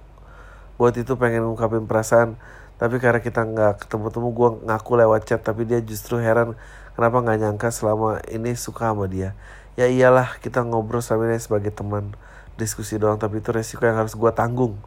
[0.79, 2.39] Buat itu pengen ngungkapin perasaan
[2.79, 6.55] tapi karena kita nggak ketemu-temu gue ngaku lewat chat tapi dia justru heran
[6.95, 9.35] kenapa nggak nyangka selama ini suka sama dia?
[9.75, 12.15] Ya iyalah kita ngobrol sama dia sebagai teman
[12.55, 14.79] diskusi doang tapi itu resiko yang harus gue tanggung.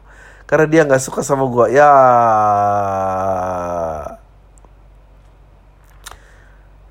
[0.49, 1.89] Karena dia nggak suka sama gue ya.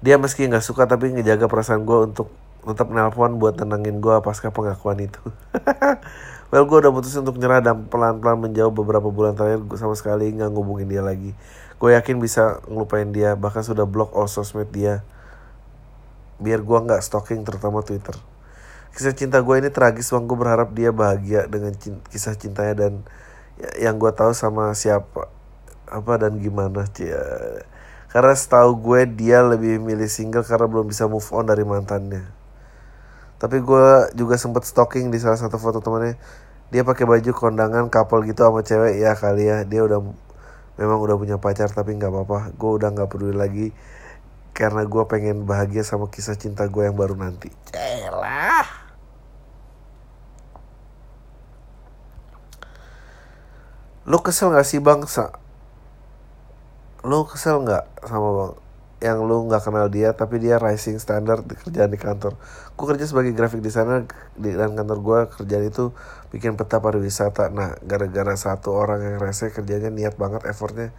[0.02, 2.26] Dia meski nggak suka tapi ngejaga perasaan gue untuk
[2.62, 5.20] tetap nelpon buat tenangin gue pasca pengakuan itu.
[6.52, 10.28] Well gue udah putus untuk nyerah dan pelan-pelan menjauh beberapa bulan terakhir gue sama sekali
[10.36, 11.32] nggak ngubungin dia lagi.
[11.80, 15.00] Gue yakin bisa ngelupain dia bahkan sudah blok all sosmed dia.
[16.36, 18.12] Biar gue nggak stalking terutama twitter.
[18.92, 20.28] Kisah cinta gue ini tragis bang.
[20.28, 21.72] Gue berharap dia bahagia dengan
[22.12, 23.00] kisah cintanya dan
[23.56, 25.32] ya, yang gue tahu sama siapa
[25.88, 27.20] apa dan gimana cia
[28.12, 32.41] karena setahu gue dia lebih milih single karena belum bisa move on dari mantannya.
[33.42, 36.14] Tapi gue juga sempet stalking di salah satu foto temannya.
[36.70, 39.66] Dia pakai baju kondangan couple gitu sama cewek ya kali ya.
[39.66, 39.98] Dia udah
[40.78, 42.54] memang udah punya pacar tapi nggak apa-apa.
[42.54, 43.74] Gue udah nggak peduli lagi
[44.54, 47.50] karena gue pengen bahagia sama kisah cinta gue yang baru nanti.
[47.74, 48.62] Celah.
[54.06, 55.02] Lo kesel gak sih bang
[57.02, 58.61] lu kesel nggak sama bang
[59.02, 62.38] yang lu nggak kenal dia tapi dia rising standard di kerjaan di kantor.
[62.78, 64.06] Gue kerja sebagai graphic designer
[64.38, 65.90] di dan kantor gue kerjaan itu
[66.30, 67.50] bikin peta pariwisata.
[67.50, 70.94] Nah gara-gara satu orang yang rese kerjanya niat banget effortnya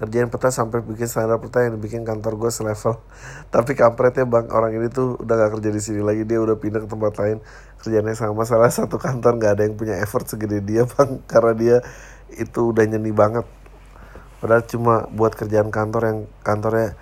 [0.00, 3.02] kerjaan peta sampai bikin standar peta yang bikin kantor gue selevel.
[3.54, 6.86] Tapi kampretnya bang orang ini tuh udah gak kerja di sini lagi dia udah pindah
[6.86, 7.38] ke tempat lain
[7.82, 11.76] kerjanya sama salah satu kantor nggak ada yang punya effort segede dia bang karena dia
[12.30, 13.42] itu udah nyeni banget.
[14.38, 16.96] Padahal cuma buat kerjaan kantor yang kantornya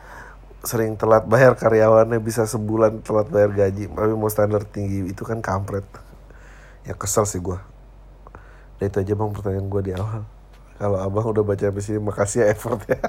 [0.67, 5.39] sering telat bayar karyawannya bisa sebulan telat bayar gaji tapi mau standar tinggi itu kan
[5.39, 5.87] kampret
[6.83, 7.59] ya kesel sih gue
[8.79, 10.27] nah itu aja bang pertanyaan gue di awal
[10.79, 13.07] kalau abang udah baca habis ini makasih ya effort ya oke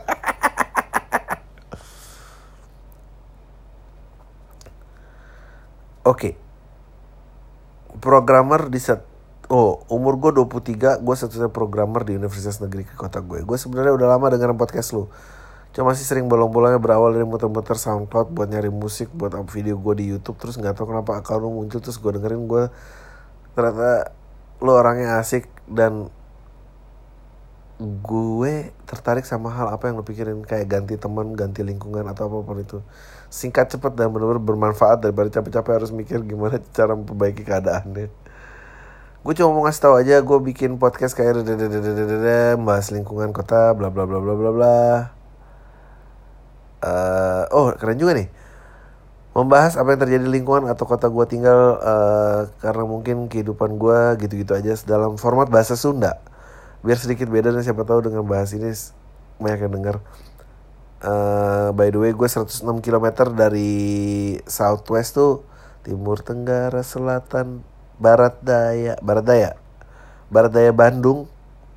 [6.05, 6.33] okay.
[7.97, 9.09] programmer di set
[9.49, 13.41] Oh, umur gue 23, gue satu-satunya programmer di universitas negeri ke kota gue.
[13.41, 15.09] Gue sebenarnya udah lama dengerin podcast lu.
[15.69, 19.93] Cuma masih sering bolong-bolongnya berawal dari muter-muter SoundCloud buat nyari musik, buat up video gue
[20.01, 20.37] di YouTube.
[20.41, 22.63] Terus nggak tahu kenapa akun lu muncul, terus gue dengerin gue
[23.53, 24.15] ternyata
[24.63, 26.07] lu orangnya asik dan
[27.79, 32.37] gue tertarik sama hal apa yang lo pikirin kayak ganti teman, ganti lingkungan atau apa
[32.43, 32.77] pun itu.
[33.29, 38.29] Singkat, cepet dan benar-benar bermanfaat daripada capek-capek harus mikir gimana cara memperbaiki keadaannya
[39.19, 41.43] gue cuma mau ngasih tahu aja gue bikin podcast kayak
[42.55, 45.18] bahas lingkungan kota bla bla bla bla bla bla
[46.83, 48.29] uh, oh keren juga nih
[49.33, 53.99] membahas apa yang terjadi di lingkungan atau kota gue tinggal uh, karena mungkin kehidupan gue
[54.25, 56.19] gitu-gitu aja dalam format bahasa Sunda
[56.83, 58.71] biar sedikit beda dan siapa tahu dengan bahas ini
[59.39, 59.95] banyak yang dengar
[61.05, 63.71] uh, by the way gue 106 km dari
[64.49, 65.45] southwest tuh
[65.85, 67.63] timur tenggara selatan
[67.99, 69.51] Barat Daya, Barat Daya.
[70.31, 71.27] Barat Daya Bandung,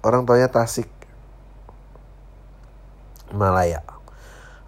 [0.07, 0.87] orang tuanya Tasik.
[3.35, 3.92] Malaya.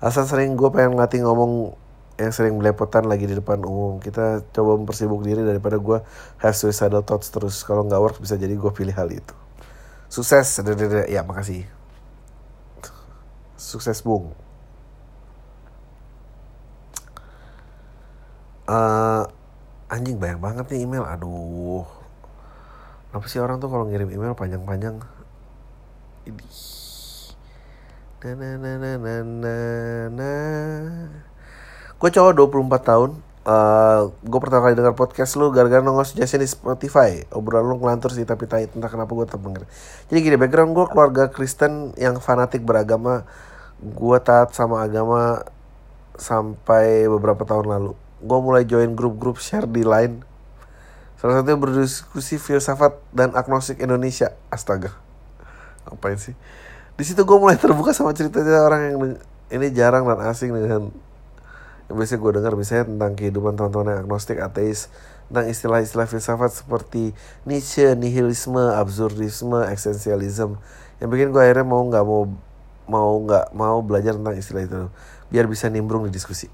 [0.04, 1.72] Asal sering gue pengen ngelatih ngomong
[2.20, 3.96] yang sering belepotan lagi di depan umum.
[4.04, 6.04] Kita coba mempersibuk diri daripada gue
[6.44, 7.64] have suicidal thoughts terus.
[7.64, 9.32] Kalau nggak work bisa jadi gue pilih hal itu.
[10.12, 10.60] Sukses,
[11.08, 11.64] ya makasih.
[13.56, 14.36] Sukses bung.
[18.68, 19.24] Uh,
[19.92, 21.86] anjing banyak banget nih email aduh
[23.14, 24.98] apa sih orang tuh kalau ngirim email panjang-panjang
[26.26, 26.42] ini
[28.24, 29.54] na na na na na
[30.08, 30.32] na
[32.00, 33.12] gue cowok 24 tahun
[33.44, 37.28] Uh, gue pertama kali dengar podcast lu gara-gara nongol suggestion di Spotify.
[37.28, 39.68] Obrolan lu ngelantur sih tapi tai entah kenapa gue tetap denger.
[40.08, 43.28] Jadi gini background gue keluarga Kristen yang fanatik beragama.
[43.84, 45.44] Gue taat sama agama
[46.16, 47.92] sampai beberapa tahun lalu.
[48.24, 50.24] Gue mulai join grup-grup share di line.
[51.20, 54.32] Salah satunya berdiskusi filsafat dan agnostik Indonesia.
[54.48, 55.04] Astaga
[55.84, 56.32] ngapain sih
[56.94, 58.98] di situ gue mulai terbuka sama ceritanya orang yang
[59.50, 60.94] ini jarang dan asing dengan
[61.84, 64.88] yang biasanya gue dengar misalnya tentang kehidupan teman-teman yang agnostik, ateis,
[65.28, 67.12] tentang istilah-istilah filsafat seperti
[67.44, 70.56] Nietzsche, nihilisme, absurdisme, eksistensialisme,
[71.04, 72.22] yang bikin gue akhirnya mau nggak mau
[72.84, 74.80] mau nggak mau belajar tentang istilah itu
[75.28, 76.48] biar bisa nimbrung di diskusi.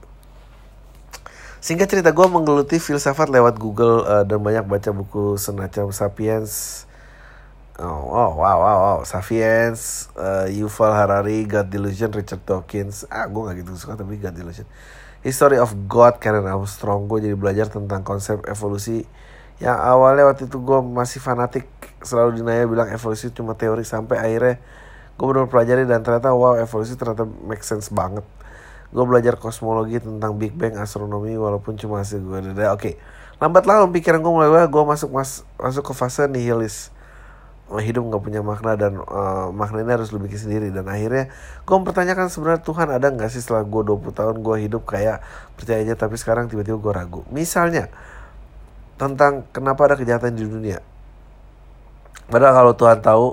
[1.61, 6.83] Singkat cerita gue menggeluti filsafat lewat Google uh, dan banyak baca buku semacam Sapiens,
[7.81, 8.99] oh, wow wow wow, wow.
[9.03, 13.09] Sapiens, uh, Yuval Harari, God Delusion, Richard Dawkins.
[13.09, 14.69] Ah gue gak gitu suka tapi God Delusion.
[15.21, 19.05] History of God Karen Armstrong gue jadi belajar tentang konsep evolusi
[19.61, 21.69] yang awalnya waktu itu gue masih fanatik
[22.01, 24.57] selalu dinaya bilang evolusi cuma teori sampai akhirnya
[25.21, 28.25] gue benar pelajari dan ternyata wow evolusi ternyata make sense banget
[28.89, 32.97] gue belajar kosmologi tentang Big Bang astronomi walaupun cuma hasil gue oke okay.
[33.37, 36.89] lambat laun pikiran gue mulai gue masuk mas masuk ke fase nihilis
[37.79, 40.75] hidup nggak punya makna dan uh, maknanya harus lebih sendiri.
[40.75, 41.31] Dan akhirnya
[41.63, 45.23] gue mempertanyakan sebenarnya Tuhan ada nggak sih setelah gue 20 tahun gue hidup kayak
[45.55, 47.23] percaya aja tapi sekarang tiba-tiba gue ragu.
[47.31, 47.87] Misalnya
[48.99, 50.83] tentang kenapa ada kejahatan di dunia.
[52.27, 53.27] Padahal kalau Tuhan tahu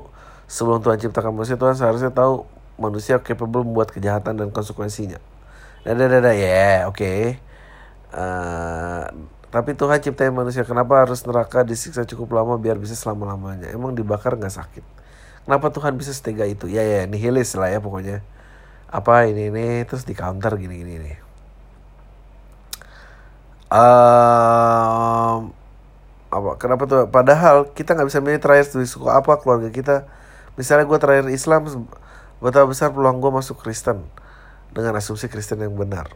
[0.45, 2.45] sebelum Tuhan ciptakan manusia Tuhan seharusnya tahu
[2.77, 5.17] manusia capable membuat kejahatan dan konsekuensinya.
[5.81, 7.39] Dan dan ya yeah, oke okay.
[8.13, 9.07] uh,
[9.47, 13.71] tapi Tuhan ciptain manusia, kenapa harus neraka disiksa cukup lama biar bisa selama-lamanya?
[13.71, 14.83] Emang dibakar nggak sakit?
[15.47, 16.67] Kenapa Tuhan bisa setega itu?
[16.67, 18.19] Ya ya, nihilis lah ya pokoknya.
[18.91, 21.17] Apa ini ini terus di counter gini gini nih.
[23.67, 25.51] Um,
[26.27, 30.07] apa kenapa tuh padahal kita nggak bisa milih terakhir dari suku apa keluarga kita
[30.59, 31.67] misalnya gue terakhir Islam
[32.43, 34.03] betapa besar peluang gue masuk Kristen
[34.75, 36.11] dengan asumsi Kristen yang benar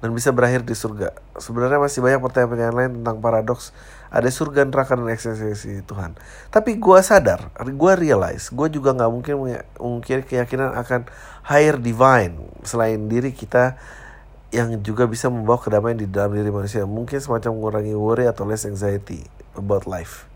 [0.00, 1.12] dan bisa berakhir di surga.
[1.36, 3.76] Sebenarnya masih banyak pertanyaan-pertanyaan lain tentang paradoks.
[4.08, 6.16] Ada surga, neraka, dan eksistensi Tuhan.
[6.48, 9.34] Tapi gue sadar, gue realize, gue juga nggak mungkin
[9.78, 11.06] mungkin keyakinan akan
[11.46, 13.76] higher divine selain diri kita
[14.50, 16.82] yang juga bisa membawa kedamaian di dalam diri manusia.
[16.88, 19.22] Mungkin semacam mengurangi worry atau less anxiety
[19.54, 20.26] about life.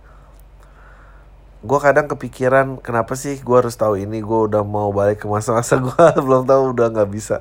[1.65, 4.21] Gue kadang kepikiran kenapa sih gue harus tahu ini.
[4.21, 7.41] Gue udah mau balik ke masa-masa gue belum tahu udah nggak bisa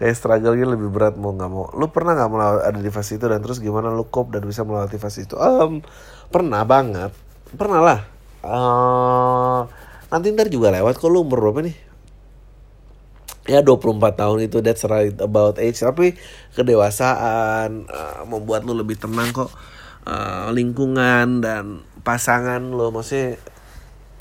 [0.00, 1.68] kayak struggle-nya lebih berat mau nggak mau.
[1.76, 4.64] Lu pernah nggak melewati ada di fase itu dan terus gimana lu cope dan bisa
[4.64, 5.36] melewati fase itu?
[5.36, 5.84] Um,
[6.32, 7.12] pernah banget.
[7.52, 8.00] Pernah lah.
[8.40, 9.68] Uh,
[10.08, 11.76] nanti ntar juga lewat kok lu umur berapa nih?
[13.44, 15.76] Ya 24 tahun itu that's right about age.
[15.84, 16.16] Tapi
[16.56, 19.52] kedewasaan uh, membuat lu lebih tenang kok.
[20.08, 23.36] Uh, lingkungan dan pasangan lo maksudnya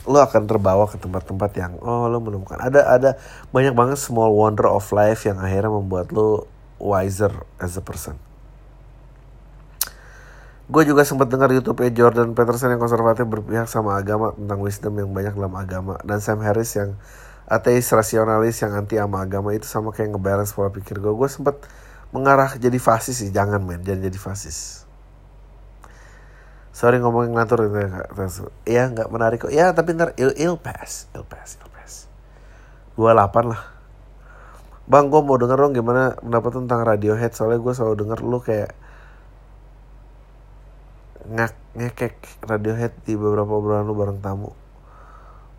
[0.08, 2.56] lo akan terbawa ke tempat-tempat yang oh lo menemukan.
[2.62, 3.10] Ada ada
[3.52, 6.47] banyak banget small wonder of life yang akhirnya membuat lo
[6.80, 8.16] wiser as a person.
[10.70, 14.93] Gue juga sempat dengar YouTube nya Jordan Peterson yang konservatif berpihak sama agama tentang wisdom
[15.02, 15.97] yang banyak dalam agama.
[16.06, 16.93] Dan Sam Harris yang
[17.50, 21.10] ateis rasionalis yang anti sama agama itu sama kayak ngebalance pola pikir gue.
[21.10, 21.58] Gue sempat
[22.14, 24.78] mengarah jadi fasis sih, jangan men, jangan jadi fasis
[26.80, 28.07] sorry ngomongin ngatur itu ya
[28.63, 29.51] iya nggak menarik kok.
[29.51, 32.07] Ya tapi ntar il il pass il pass il pass.
[32.95, 33.61] Dua delapan lah.
[34.88, 37.36] Bang gue mau denger dong gimana pendapat tentang Radiohead.
[37.36, 38.71] Soalnya gue selalu denger lu kayak
[41.27, 42.15] ngak ngekek
[42.47, 44.55] Radiohead di beberapa bulan lu bareng tamu.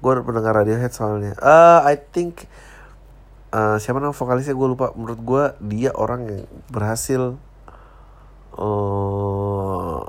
[0.00, 1.36] Gue pendengar Radiohead soalnya.
[1.36, 2.48] Uh, I think
[3.52, 4.56] uh, siapa nama vokalisnya?
[4.56, 4.96] Gue lupa.
[4.96, 6.42] Menurut gue dia orang yang
[6.72, 7.36] berhasil
[8.56, 10.02] uh,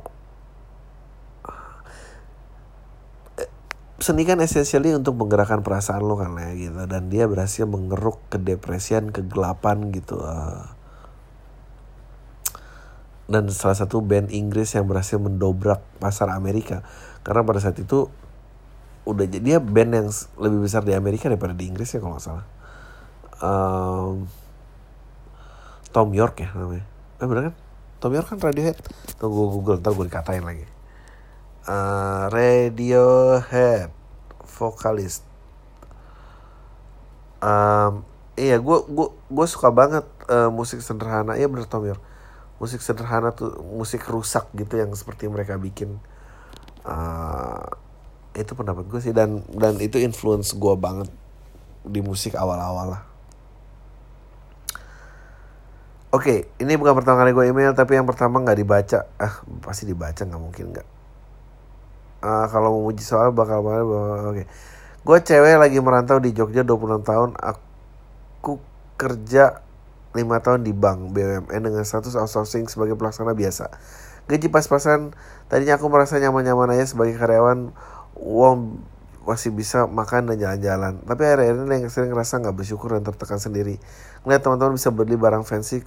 [4.01, 6.77] seni kan essentially untuk menggerakkan perasaan lo kan ya gitu.
[6.85, 10.73] Dan dia berhasil mengeruk kedepresian kegelapan gitu uh.
[13.31, 16.83] dan salah satu band Inggris yang berhasil mendobrak pasar Amerika.
[17.23, 18.11] Karena pada saat itu
[19.07, 22.45] udah jadi band yang lebih besar di Amerika daripada di Inggris ya kalau nggak salah.
[23.41, 24.27] Um,
[25.95, 26.85] Tom York ya namanya.
[27.23, 27.55] Eh bener kan?
[28.03, 28.77] Tom York kan Radiohead.
[29.15, 30.80] Tunggu Google ntar gue dikatain lagi
[31.67, 33.89] uh, Radiohead
[34.45, 35.25] vokalis
[37.41, 38.05] um,
[38.37, 41.35] iya gue gue gue suka banget uh, musik sederhana.
[41.35, 42.01] Ya bener Tom York
[42.61, 45.97] musik sederhana tuh musik rusak gitu yang seperti mereka bikin.
[46.85, 47.65] Uh,
[48.37, 49.09] itu pendapat gue sih.
[49.09, 51.09] Dan dan itu influence gue banget
[51.81, 53.03] di musik awal-awal lah.
[56.13, 58.99] Oke, ini bukan pertama kali gue email, tapi yang pertama nggak dibaca.
[59.17, 60.87] Ah, pasti dibaca nggak mungkin nggak.
[62.21, 63.85] Ah, kalau mau uji soal bakal banget.
[64.29, 64.43] Oke,
[65.01, 67.29] gue cewek lagi merantau di Jogja 26 tahun.
[67.33, 68.61] Aku
[68.93, 69.65] kerja
[70.13, 73.73] 5 tahun di bank BUMN dengan status outsourcing sebagai pelaksana biasa.
[74.29, 75.17] Gaji pas-pasan,
[75.49, 77.73] tadinya aku merasa nyaman-nyaman aja sebagai karyawan.
[78.21, 78.85] Uang
[79.25, 81.01] masih bisa makan dan jalan-jalan.
[81.01, 83.81] Tapi akhir-akhir ini yang sering ngerasa nggak bersyukur dan tertekan sendiri.
[84.21, 85.81] Ngeliat teman-teman bisa beli barang fancy,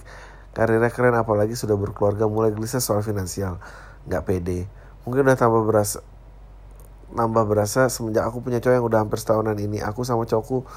[0.51, 3.55] karirnya keren apalagi sudah berkeluarga mulai gelisah soal finansial.
[4.03, 4.59] Nggak pede.
[5.07, 6.03] Mungkin udah tambah berasa
[7.15, 9.79] nambah berasa semenjak aku punya cowok yang udah hampir setahunan ini.
[9.81, 10.67] Aku sama cowokku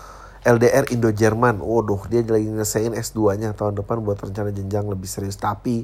[0.47, 1.59] LDR Indo-Jerman.
[1.59, 5.35] Waduh, dia lagi ngesein S2-nya tahun depan buat rencana jenjang lebih serius.
[5.35, 5.83] Tapi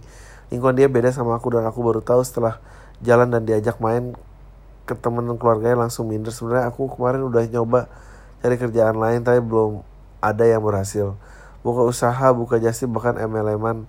[0.54, 2.62] lingkungan dia beda sama aku dan aku baru tahu setelah
[3.02, 4.14] jalan dan diajak main
[4.84, 7.88] ke temen keluarganya langsung minder sebenarnya aku kemarin udah nyoba
[8.44, 9.80] cari kerjaan lain tapi belum
[10.20, 11.16] ada yang berhasil
[11.64, 13.88] buka usaha buka jasa bahkan MLM-an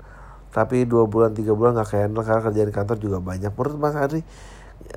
[0.55, 4.24] tapi dua bulan tiga bulan nggak kayak karena kerjaan kantor juga banyak menurut Mas Adri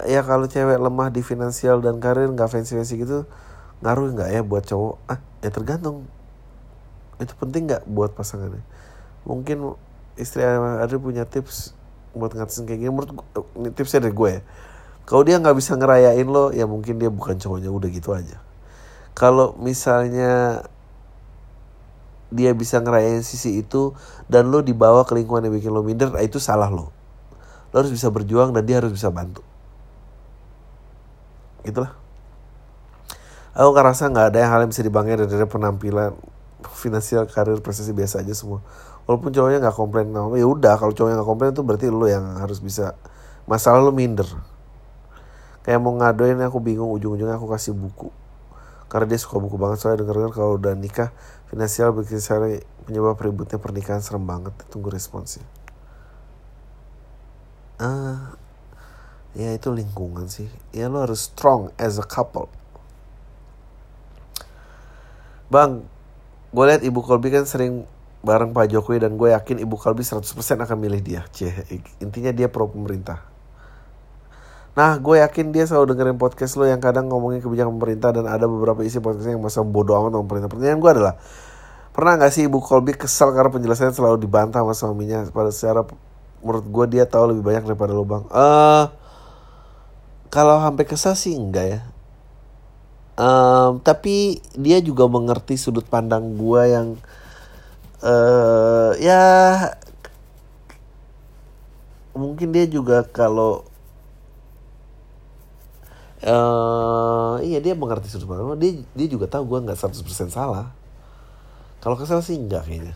[0.07, 3.25] ya kalau cewek lemah di finansial dan karir nggak fancy fancy gitu
[3.83, 6.07] ngaruh nggak ya buat cowok ah ya tergantung
[7.19, 8.63] itu penting nggak buat pasangannya
[9.27, 9.75] mungkin
[10.15, 11.75] istri Adri punya tips
[12.15, 13.11] buat ngatasin kayak gini menurut
[13.59, 14.43] ini tipsnya dari gue ya
[15.09, 18.45] kalau dia nggak bisa ngerayain lo, ya mungkin dia bukan cowoknya udah gitu aja.
[19.17, 20.61] Kalau misalnya
[22.29, 23.97] dia bisa ngerayain sisi itu
[24.29, 26.93] dan lo dibawa ke lingkungan yang bikin lo minder, nah itu salah lo.
[27.73, 29.41] Lo harus bisa berjuang dan dia harus bisa bantu.
[31.69, 31.93] Itulah.
[33.53, 36.17] Aku ngerasa nggak ada yang hal yang bisa dibanggain dari penampilan
[36.73, 38.65] finansial karir prestasi biasa aja semua.
[39.05, 42.65] Walaupun cowoknya nggak komplain, ya udah kalau cowoknya nggak komplain itu berarti lo yang harus
[42.65, 42.97] bisa
[43.49, 44.29] masalah lo minder
[45.69, 48.09] kayak mau ngadoin aku bingung ujung-ujungnya aku kasih buku
[48.89, 51.13] karena dia suka buku banget soalnya denger kalau udah nikah
[51.53, 55.45] finansial bikin saya penyebab ributnya pernikahan serem banget tunggu responsnya
[57.81, 58.33] ah
[59.37, 62.49] ya itu lingkungan sih ya lo harus strong as a couple
[65.53, 65.85] bang
[66.53, 67.85] gue lihat ibu Kolbi kan sering
[68.25, 70.25] bareng Pak Jokowi dan gue yakin ibu Kolbi 100%
[70.65, 71.53] akan milih dia Cie,
[72.01, 73.39] intinya dia pro pemerintah
[74.79, 78.47] Nah, gue yakin dia selalu dengerin podcast lo yang kadang ngomongin kebijakan pemerintah dan ada
[78.47, 80.51] beberapa isi podcastnya yang masa bodoh amat sama pemerintah.
[80.55, 81.15] Pertanyaan gue adalah,
[81.91, 85.27] pernah gak sih Ibu Colby kesal karena penjelasannya selalu dibantah sama suaminya?
[85.35, 85.83] Pada secara
[86.47, 88.23] menurut gue dia tahu lebih banyak daripada lo bang.
[88.31, 88.85] Eh, uh,
[90.29, 91.81] kalau sampai kesal sih enggak ya.
[93.19, 96.89] Um, tapi dia juga mengerti sudut pandang gue yang
[97.99, 99.23] uh, ya
[102.15, 103.67] mungkin dia juga kalau
[106.23, 110.71] uh, iya dia mengerti sudut pandang dia dia juga tahu gue nggak 100% salah.
[111.83, 112.95] Kalau kesal sih enggak kayaknya.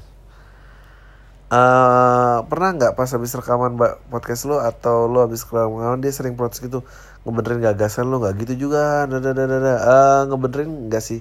[1.52, 3.76] Uh, pernah nggak pas habis rekaman
[4.08, 6.80] podcast lo atau lo habis rekaman dia sering protes gitu
[7.22, 9.06] ngebenerin gagasan lo nggak gitu juga.
[9.06, 11.20] Dada dada dada uh, ngebenerin nggak sih?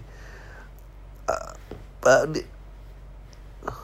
[1.30, 1.50] Uh,
[2.10, 2.42] uh, di,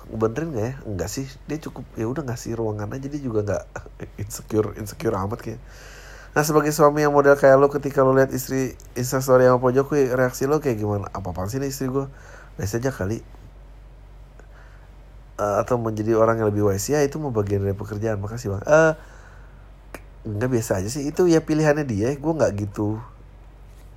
[0.10, 0.76] ngebenerin gak ya?
[0.90, 1.26] Enggak sih.
[1.46, 3.08] Dia cukup ya udah ngasih ruangan aja.
[3.08, 3.64] Dia juga nggak
[4.22, 5.62] insecure insecure amat kayak.
[6.34, 10.46] Nah sebagai suami yang model kayak lo ketika lo lihat istri instastory sama pojok reaksi
[10.50, 11.10] lo kayak gimana?
[11.14, 12.06] Apa apaan sih nih istri gue?
[12.58, 13.22] Biasa aja kali.
[15.38, 16.90] Uh, atau menjadi orang yang lebih wise.
[16.90, 18.18] Ya itu mau bagian dari pekerjaan.
[18.18, 18.64] Makasih bang.
[18.66, 18.94] Uh,
[20.28, 22.12] nggak biasa aja sih itu ya pilihannya dia.
[22.20, 23.00] Gue nggak gitu.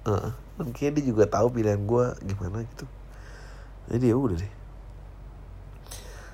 [0.07, 2.87] Uh, mungkin dia juga tahu pilihan gue gimana gitu.
[3.91, 4.53] Jadi ya udah deh.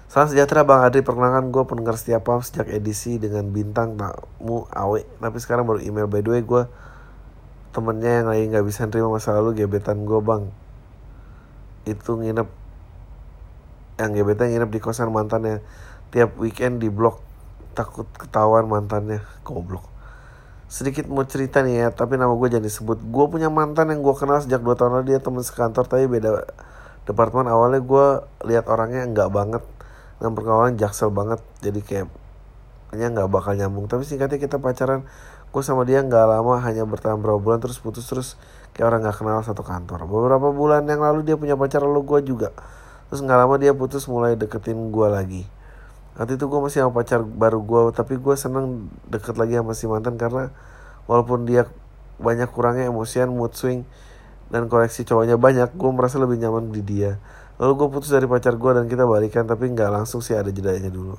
[0.06, 5.00] Salam sejahtera Bang Adri, perkenalkan gue pendengar setiap pam sejak edisi dengan bintang tamu awe.
[5.20, 6.62] Tapi sekarang baru email by the way gue
[7.76, 10.48] temennya yang lagi nggak bisa nerima masa lalu gebetan gue bang.
[11.84, 12.48] Itu nginep
[14.00, 15.60] yang gebetan nginep di kosan mantannya
[16.14, 17.25] tiap weekend di blok
[17.76, 19.20] takut ketahuan mantannya.
[19.44, 19.84] Goblok.
[20.66, 22.98] Sedikit mau cerita nih ya tapi nama gue jangan disebut.
[23.12, 26.48] Gue punya mantan yang gue kenal sejak 2 tahun lalu dia teman sekantor tapi beda
[27.04, 27.46] departemen.
[27.46, 28.06] Awalnya gue
[28.48, 29.62] lihat orangnya enggak banget.
[30.16, 32.06] Dengan perkawalan jaksel banget jadi kayak
[32.96, 33.86] hanya nggak bakal nyambung.
[33.86, 35.04] Tapi singkatnya kita pacaran
[35.52, 38.40] gue sama dia nggak lama hanya bertahan berapa bulan terus putus terus
[38.72, 40.08] kayak orang nggak kenal satu kantor.
[40.08, 42.50] Beberapa bulan yang lalu dia punya pacar lalu gue juga.
[43.12, 45.44] Terus nggak lama dia putus mulai deketin gue lagi
[46.16, 49.84] waktu itu gue masih sama pacar baru gue tapi gue seneng deket lagi sama si
[49.84, 50.48] mantan karena
[51.04, 51.68] walaupun dia
[52.16, 53.84] banyak kurangnya emosian mood swing
[54.48, 57.18] dan koleksi cowoknya banyak gue merasa lebih nyaman di dia.
[57.56, 60.92] Lalu gue putus dari pacar gue dan kita balikan tapi nggak langsung sih ada jedanya
[60.92, 61.18] dulu.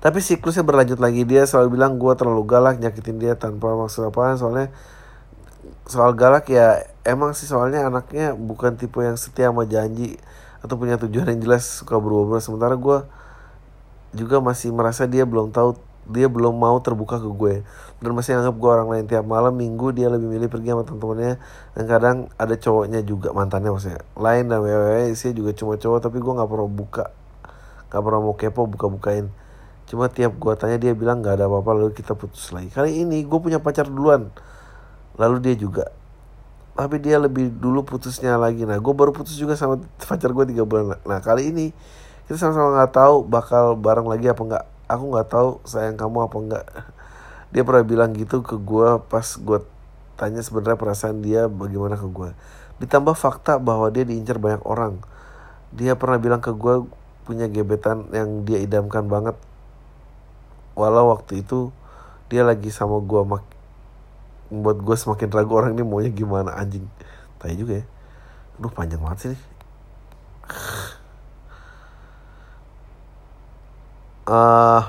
[0.00, 1.24] Tapi siklusnya berlanjut lagi.
[1.24, 4.68] Dia selalu bilang gue terlalu galak nyakitin dia tanpa maksud apa soalnya
[5.84, 10.16] soal galak ya emang sih soalnya anaknya bukan tipe yang setia sama janji
[10.64, 13.04] atau punya tujuan yang jelas suka berubah-ubah sementara gue
[14.16, 15.76] juga masih merasa dia belum tahu
[16.08, 17.54] dia belum mau terbuka ke gue.
[18.00, 21.40] Dan masih anggap gue orang lain tiap malam minggu dia lebih milih pergi sama teman-temannya.
[21.72, 24.04] Dan kadang ada cowoknya juga mantannya maksudnya.
[24.16, 27.06] Lain dan wewe sih juga cuma cowok tapi gue nggak pernah buka.
[27.88, 29.26] Nggak pernah mau kepo buka-bukain.
[29.88, 32.68] Cuma tiap gue tanya dia bilang nggak ada apa-apa lalu kita putus lagi.
[32.68, 34.28] Kali ini gue punya pacar duluan.
[35.16, 35.88] Lalu dia juga
[36.74, 38.66] tapi dia lebih dulu putusnya lagi.
[38.66, 39.78] Nah gue baru putus juga sama
[40.10, 40.98] pacar gue tiga bulan.
[41.06, 41.70] Nah kali ini
[42.26, 44.64] kita sama-sama nggak tahu bakal bareng lagi apa nggak.
[44.84, 46.64] Aku nggak tahu sayang kamu apa enggak
[47.56, 49.58] dia pernah bilang gitu ke gue pas gue
[50.18, 52.36] tanya sebenarnya perasaan dia bagaimana ke gue
[52.82, 54.98] ditambah fakta bahwa dia diincar banyak orang.
[55.74, 56.86] Dia pernah bilang ke gue
[57.24, 59.38] punya gebetan yang dia idamkan banget.
[60.74, 61.70] Walau waktu itu
[62.26, 63.22] dia lagi sama gue
[64.52, 66.84] membuat gue semakin ragu orang ini maunya gimana anjing.
[67.40, 67.84] Tanya juga ya.
[68.60, 69.42] Aduh panjang banget sih nih
[74.28, 74.82] uh,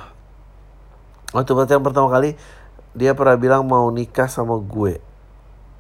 [1.36, 2.40] waktu pacaran pertama kali
[2.96, 5.04] dia pernah bilang mau nikah sama gue.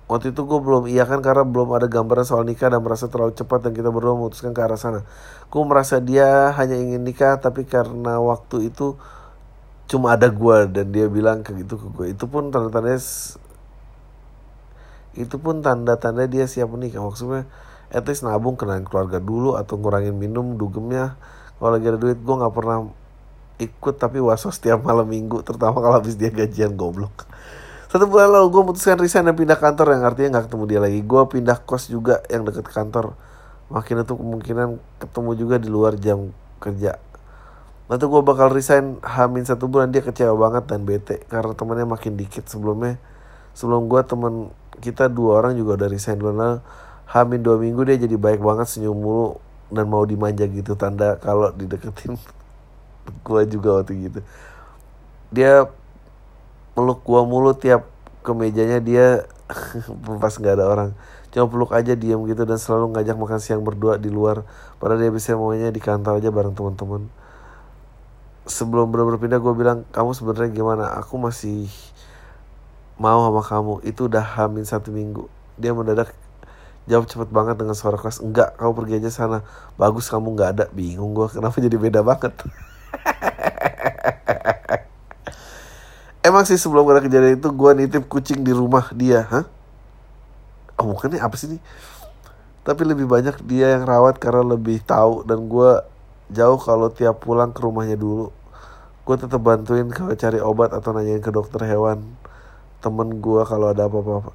[0.05, 3.33] Waktu itu gue belum iya kan karena belum ada gambaran soal nikah dan merasa terlalu
[3.33, 5.01] cepat dan kita berdua memutuskan ke arah sana.
[5.49, 8.99] Gue merasa dia hanya ingin nikah tapi karena waktu itu
[9.89, 13.01] cuma ada gue dan dia bilang kayak gitu ke gue itu pun tanda-tandanya
[15.15, 17.03] itu pun tanda-tanda dia siap menikah.
[17.03, 17.47] Maksudnya
[17.89, 21.15] at least nabung kenalin keluarga dulu atau ngurangin minum dugemnya
[21.55, 22.91] kalau lagi ada duit gue nggak pernah
[23.55, 27.23] ikut tapi waso setiap malam minggu terutama kalau habis dia gajian goblok.
[27.87, 30.99] Satu bulan lalu gue memutuskan resign dan pindah kantor yang artinya nggak ketemu dia lagi.
[30.99, 33.15] Gue pindah kos juga yang deket kantor.
[33.71, 36.99] Makin itu kemungkinan ketemu juga di luar jam kerja.
[37.87, 42.19] Nanti gue bakal resign hamin satu bulan dia kecewa banget dan bete karena temannya makin
[42.19, 42.43] dikit.
[42.51, 42.99] Sebelumnya
[43.55, 44.51] sebelum gue temen
[44.81, 46.59] kita dua orang juga udah resign lalu
[47.09, 49.37] hamin dua minggu dia jadi baik banget senyum mulu
[49.69, 52.17] dan mau dimanja gitu tanda kalau dideketin
[53.25, 54.19] gue juga waktu gitu.
[55.33, 55.69] Dia
[56.75, 57.87] peluk gua mulu tiap
[58.21, 59.23] ke mejanya dia
[60.21, 60.89] pas nggak ada orang
[61.29, 64.47] cuma peluk aja diam gitu dan selalu ngajak makan siang berdua di luar
[64.79, 67.11] padahal dia bisa maunya di kantor aja bareng teman-teman.
[68.45, 70.85] Sebelum benar-benar pindah gue bilang kamu sebenarnya gimana?
[71.01, 71.65] Aku masih
[72.95, 75.27] mau sama kamu itu udah hamin satu minggu
[75.59, 76.15] dia mendadak
[76.85, 79.39] jawab cepet banget dengan suara keras enggak kamu pergi aja sana
[79.75, 82.31] bagus kamu nggak ada bingung gue kenapa jadi beda banget
[86.25, 89.45] Emang sih sebelum ada kejadian itu gue nitip kucing di rumah dia, hah?
[90.81, 91.61] Oh bukan nih apa sih ini?
[92.65, 95.85] Tapi lebih banyak dia yang rawat karena lebih tahu dan gue
[96.33, 98.33] jauh kalau tiap pulang ke rumahnya dulu.
[99.05, 102.01] Gue tetap bantuin kalau cari obat atau nanyain ke dokter hewan
[102.85, 104.29] temen gue kalau ada apa-apa.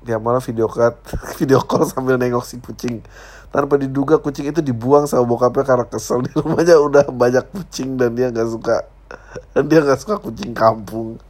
[0.00, 0.96] Tiap malam video call,
[1.44, 3.04] video call sambil nengok si kucing.
[3.52, 8.16] Tanpa diduga kucing itu dibuang sama bokapnya karena kesel di rumahnya udah banyak kucing dan
[8.16, 8.88] dia nggak suka
[9.52, 11.20] dan dia nggak suka kucing kampung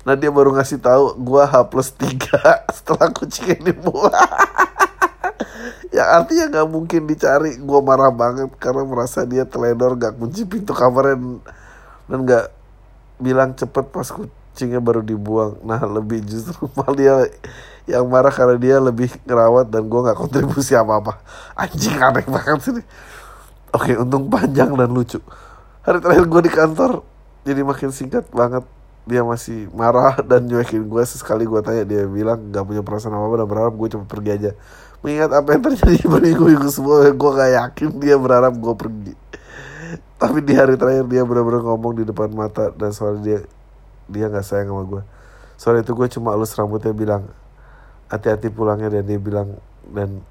[0.00, 2.16] Nah dia baru ngasih tahu gue H plus 3
[2.76, 4.12] setelah kucing ini buang.
[5.92, 7.60] ya artinya nggak mungkin dicari.
[7.60, 11.20] Gue marah banget karena merasa dia teledor gak kunci pintu kamarnya
[12.08, 12.46] dan nggak
[13.20, 14.08] bilang cepet pas
[14.60, 15.56] kucingnya baru dibuang.
[15.68, 17.24] Nah lebih justru mal dia
[17.88, 21.12] yang marah karena dia lebih ngerawat dan gue nggak kontribusi apa apa.
[21.56, 22.84] Anjing aneh banget sih.
[23.72, 25.16] Oke untung panjang dan lucu.
[25.80, 26.90] Hari terakhir gue di kantor
[27.48, 28.68] jadi makin singkat banget
[29.08, 33.32] dia masih marah dan nyuekin gue sesekali gue tanya dia bilang gak punya perasaan apa
[33.32, 34.50] apa dan berharap gue cepet pergi aja
[35.00, 39.14] mengingat apa yang terjadi berminggu-minggu semua gue gak yakin dia berharap gue pergi
[40.20, 43.40] tapi di hari terakhir dia benar-benar ngomong di depan mata dan soal dia
[44.10, 45.02] dia nggak sayang sama gue
[45.60, 47.28] soal itu gue cuma halus rambutnya bilang
[48.08, 49.60] hati-hati pulangnya dan dia bilang
[49.92, 50.24] dan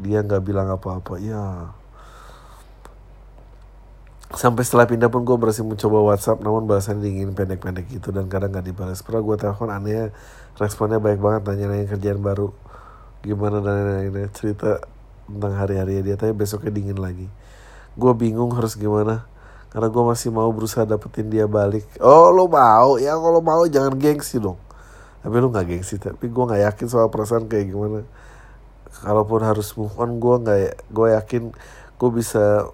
[0.00, 1.20] dia nggak bilang apa-apa.
[1.20, 1.74] Ya.
[4.30, 8.54] Sampai setelah pindah pun gue berhasil mencoba WhatsApp namun balasannya dingin pendek-pendek gitu dan kadang
[8.54, 10.10] nggak dibalas pernah gue telepon aneh
[10.58, 12.50] responnya baik banget nanya-nanya kerjaan baru
[13.22, 14.82] gimana dan lain-lain cerita
[15.30, 17.26] tentang hari-hari dia tapi besoknya dingin lagi.
[17.98, 19.24] Gue bingung harus gimana
[19.76, 21.84] karena gue masih mau berusaha dapetin dia balik.
[22.00, 22.96] Oh lo mau?
[22.96, 24.56] Ya kalau mau jangan gengsi dong.
[25.20, 28.08] Tapi lo nggak gengsi tapi gue nggak yakin soal perasaan kayak gimana.
[29.04, 31.52] Kalaupun harus move on gue nggak gue yakin
[31.92, 32.72] gue bisa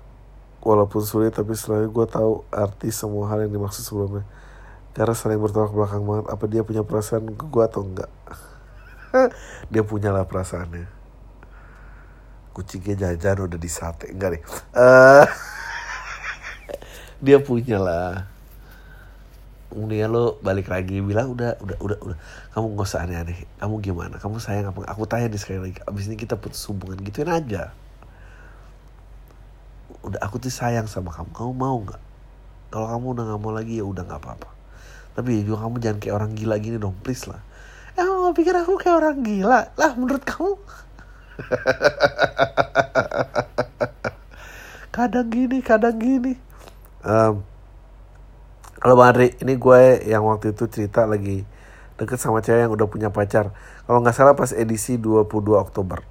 [0.62, 4.22] walaupun sulit tapi selalu gue tahu arti semua hal yang dimaksud sebelumnya.
[4.94, 8.10] Karena saling bertolak belakang banget apa dia punya perasaan ke gue atau enggak
[9.74, 10.86] dia punya lah perasaannya.
[12.54, 14.14] Kucingnya jajan udah disate.
[14.14, 14.42] Enggak nih
[14.78, 15.26] uh,
[17.22, 18.26] dia punya lah.
[19.70, 22.18] Kemudian lo balik lagi bilang udah udah udah udah.
[22.52, 23.46] Kamu nggak usah aneh-aneh.
[23.56, 24.18] Kamu gimana?
[24.18, 27.72] Kamu sayang apa aku tanya nih sekali lagi abis ini kita putus hubungan gituin aja.
[30.02, 31.30] Udah aku tuh sayang sama kamu.
[31.32, 32.02] Kamu mau nggak?
[32.74, 34.50] Kalau kamu udah nggak mau lagi ya udah nggak apa-apa.
[35.16, 37.40] Tapi ya juga kamu jangan kayak orang gila gini dong please lah.
[37.96, 39.72] Emang mau pikir aku kayak orang gila?
[39.78, 40.52] Lah menurut kamu?
[44.92, 46.51] Kadang gini kadang gini
[47.06, 47.42] um,
[48.82, 51.46] kalau Bang Adri ini gue yang waktu itu cerita lagi
[52.02, 53.54] deket sama cewek yang udah punya pacar.
[53.86, 56.02] Kalau nggak salah pas edisi 22 Oktober.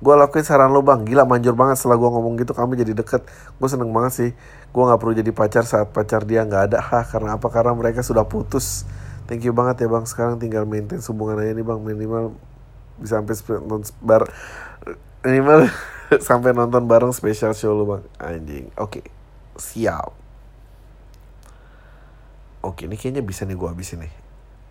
[0.00, 1.04] Gue lakuin saran lo bang.
[1.04, 3.28] Gila manjur banget setelah gue ngomong gitu kamu jadi deket.
[3.60, 4.30] Gue seneng banget sih.
[4.72, 6.78] Gue nggak perlu jadi pacar saat pacar dia nggak ada.
[6.80, 7.52] Hah karena apa?
[7.52, 8.88] Karena mereka sudah putus.
[9.28, 10.08] Thank you banget ya bang.
[10.08, 11.80] Sekarang tinggal maintain hubungan aja nih bang.
[11.82, 12.24] Minimal
[12.96, 14.32] bisa sampai nonton bar
[15.20, 15.68] minimal
[16.30, 18.02] sampai nonton bareng special show lo bang.
[18.16, 18.72] Anjing.
[18.80, 19.02] Oke.
[19.02, 19.06] Okay.
[19.58, 20.17] siap
[22.62, 24.12] oke ini kayaknya bisa nih gue habisin nih.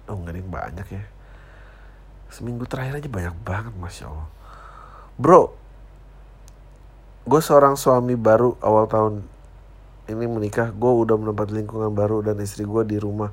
[0.07, 1.03] Oh nggak yang banyak ya.
[2.27, 4.27] Seminggu terakhir aja banyak banget masya allah.
[5.15, 5.55] Bro
[7.27, 9.13] gue seorang suami baru awal tahun
[10.07, 10.71] ini menikah.
[10.71, 13.31] Gue udah menempati lingkungan baru dan istri gue di rumah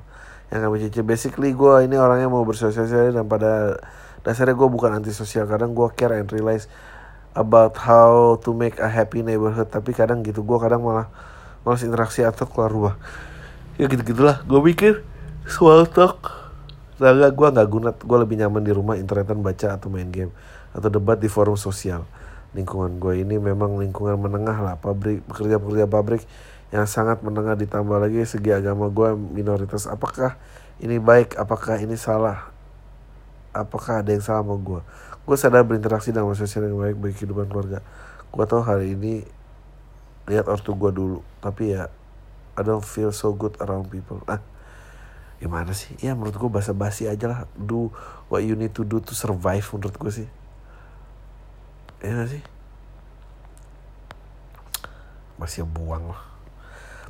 [0.53, 3.81] yang kami cici basically gue ini orangnya mau bersosialisasi dan pada
[4.21, 5.47] dasarnya gue bukan antisosial.
[5.47, 6.67] Kadang gue care and realize
[7.35, 9.71] about how to make a happy neighborhood.
[9.71, 11.07] Tapi kadang gitu gue kadang malah
[11.63, 12.95] malas interaksi atau keluar rumah
[13.75, 15.03] ya gitu gitulah gue mikir
[15.45, 16.45] small talk
[16.95, 20.31] Nah, gue nggak guna, gue lebih nyaman di rumah internetan baca atau main game
[20.71, 22.07] atau debat di forum sosial.
[22.55, 26.23] Lingkungan gue ini memang lingkungan menengah lah, pabrik, pekerja-pekerja pabrik
[26.71, 29.91] yang sangat menengah ditambah lagi segi agama gue minoritas.
[29.91, 30.39] Apakah
[30.79, 31.35] ini baik?
[31.35, 32.47] Apakah ini salah?
[33.51, 34.79] Apakah ada yang salah sama gue?
[35.27, 37.83] Gue sadar berinteraksi dengan sosial yang baik bagi kehidupan keluarga.
[38.31, 39.27] Gue tahu hari ini
[40.31, 41.91] lihat ortu gue dulu, tapi ya
[42.55, 44.23] I don't feel so good around people.
[44.31, 44.39] Ah,
[45.43, 45.91] gimana sih?
[45.99, 47.39] Ya menurut gue basa-basi aja lah.
[47.55, 47.91] Do
[48.31, 50.27] what you need to do to survive menurut gue sih.
[51.99, 52.43] Ya gak sih?
[55.35, 56.35] Masih buang lah.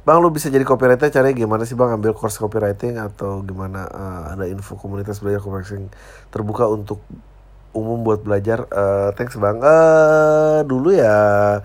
[0.06, 4.38] Bang lu bisa jadi copywriter caranya gimana sih bang ambil course copywriting atau gimana uh,
[4.38, 5.90] ada info komunitas belajar copywriting
[6.30, 7.02] terbuka untuk
[7.74, 11.58] umum buat belajar uh, thanks bang uh, dulu ya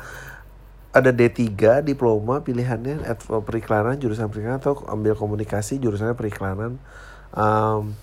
[0.91, 1.47] ada D3
[1.87, 6.83] diploma pilihannya at periklanan jurusan periklanan atau ambil komunikasi jurusannya periklanan.
[7.31, 7.95] Um,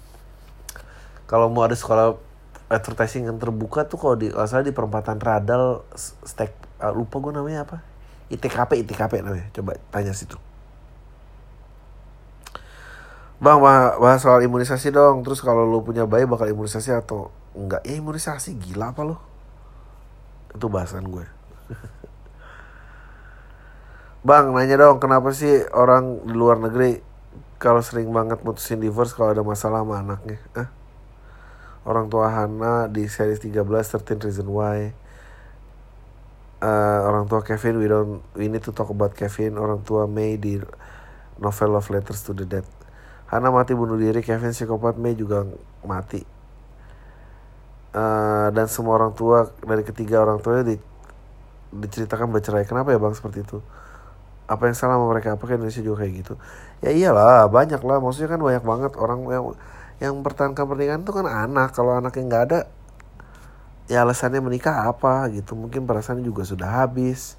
[1.27, 2.15] kalau mau ada sekolah
[2.71, 5.83] advertising yang terbuka tuh kalau di salah di perempatan Radal
[6.23, 7.77] stek uh, lupa gue namanya apa?
[8.31, 9.51] ITKP ITKP namanya.
[9.51, 10.39] Coba tanya situ.
[13.38, 15.27] Bang bahas soal imunisasi dong.
[15.27, 17.83] Terus kalau lu punya bayi bakal imunisasi atau enggak?
[17.83, 19.27] Ya imunisasi gila apa lo
[20.57, 21.25] itu bahasan gue
[24.28, 26.99] Bang nanya dong kenapa sih orang di luar negeri
[27.63, 30.38] kalau sering banget mutusin divorce kalau ada masalah sama anaknya?
[30.51, 30.67] Ah
[31.88, 34.91] orang tua Hana di series 13 13 Reason Why.
[36.57, 39.55] Uh, orang tua Kevin we don't we need to talk about Kevin.
[39.55, 40.59] Orang tua May di
[41.39, 42.67] novel Love Letters to the Dead.
[43.32, 45.47] Hana mati bunuh diri Kevin psikopat May juga
[45.88, 46.21] mati.
[47.95, 50.75] Uh, dan semua orang tua dari ketiga orang tuanya di,
[51.71, 52.67] diceritakan bercerai.
[52.67, 53.63] Kenapa ya bang seperti itu
[54.47, 55.35] apa yang salah sama mereka?
[55.35, 56.33] Apakah Indonesia juga kayak gitu?
[56.79, 57.99] Ya iyalah banyak lah.
[57.99, 59.45] Maksudnya kan banyak banget orang yang
[59.99, 61.75] yang pertahankan pernikahan itu kan anak.
[61.75, 62.59] Kalau anaknya nggak ada
[63.91, 65.59] ya alasannya menikah apa gitu.
[65.59, 67.35] Mungkin perasaannya juga sudah habis.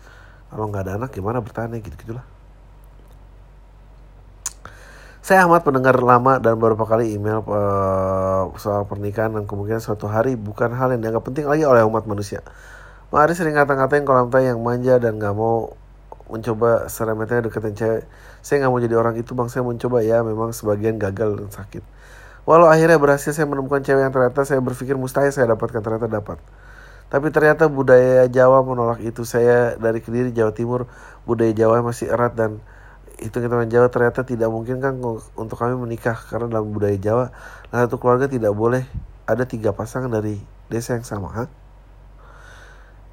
[0.52, 2.24] Kalau nggak ada anak gimana bertahan gitu gitulah.
[5.24, 10.40] Saya amat pendengar lama dan beberapa kali email uh, soal pernikahan dan kemungkinan suatu hari
[10.40, 12.40] bukan hal yang dianggap penting lagi oleh umat manusia.
[13.12, 15.76] Mari sering ngata-ngatain kalau yang manja dan nggak mau
[16.28, 18.02] mencoba seremetnya deketin cewek.
[18.44, 21.82] Saya nggak mau jadi orang itu bang, saya mencoba ya memang sebagian gagal dan sakit.
[22.48, 26.40] Walau akhirnya berhasil saya menemukan cewek yang ternyata saya berpikir mustahil saya dapatkan ternyata dapat.
[27.08, 29.24] Tapi ternyata budaya Jawa menolak itu.
[29.24, 30.88] Saya dari Kediri, Jawa Timur,
[31.24, 32.60] budaya Jawa masih erat dan
[33.18, 34.94] hitung-hitungan Jawa ternyata tidak mungkin kan
[35.34, 37.34] untuk kami menikah karena dalam budaya Jawa
[37.74, 38.86] nah satu keluarga tidak boleh
[39.28, 40.40] ada tiga pasangan dari
[40.72, 41.28] desa yang sama.
[41.36, 41.44] Ha?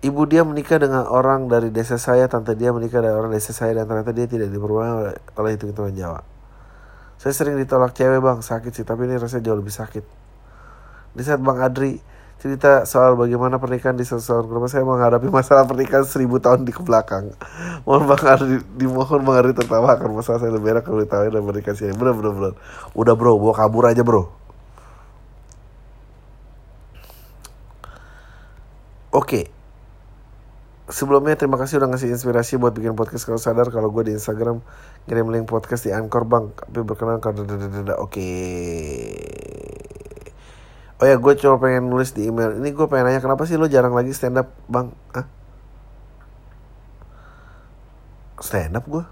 [0.06, 3.74] Ibu dia menikah dengan orang dari desa saya, tante dia menikah dengan orang desa saya
[3.74, 6.22] dan ternyata dia tidak diperbolehkan oleh hitung-hitungan Jawa.
[7.18, 10.06] Saya sering ditolak cewek bang, sakit sih, tapi ini rasanya jauh lebih sakit.
[11.18, 11.98] Di saat Bang Adri
[12.38, 16.86] cerita soal bagaimana pernikahan di sesuatu tahun saya menghadapi masalah pernikahan seribu tahun di ke
[16.86, 17.34] belakang.
[17.90, 21.42] Mohon Bang Adri, dimohon Bang Adri tertawa akan masalah saya lebih enak kalau ditawain dan
[21.42, 21.90] menikah sih.
[21.90, 22.54] Bener, bener, bener.
[22.94, 24.30] Udah bro, bawa kabur aja bro.
[29.10, 29.56] Oke, okay
[30.90, 33.70] sebelumnya terima kasih udah ngasih inspirasi buat bikin podcast kalau sadar.
[33.74, 34.62] Kalau gue di Instagram
[35.10, 36.54] ngirim link podcast di Anchor bang.
[36.54, 37.46] Tapi berkenan kalau
[38.02, 38.30] oke.
[40.96, 42.56] Oh ya gue coba pengen nulis di email.
[42.58, 44.94] Ini gue pengen nanya kenapa sih lo jarang lagi stand up bang?
[45.12, 45.28] Ah
[48.46, 49.04] stand up gue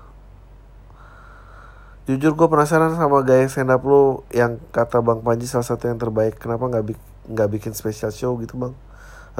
[2.04, 5.96] Jujur gue penasaran sama gaya stand up lu yang kata Bang Panji salah satu yang
[5.96, 6.36] terbaik.
[6.36, 7.00] Kenapa nggak bi
[7.32, 8.76] nggak bikin special show gitu bang?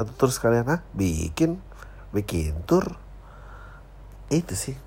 [0.00, 1.60] Atau terus kalian ah bikin
[2.14, 2.94] bikin tour?
[4.30, 4.78] Itu sih.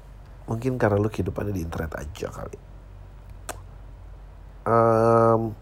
[0.47, 2.59] Mungkin karena lu kehidupannya di internet aja kali.
[4.67, 5.55] Um,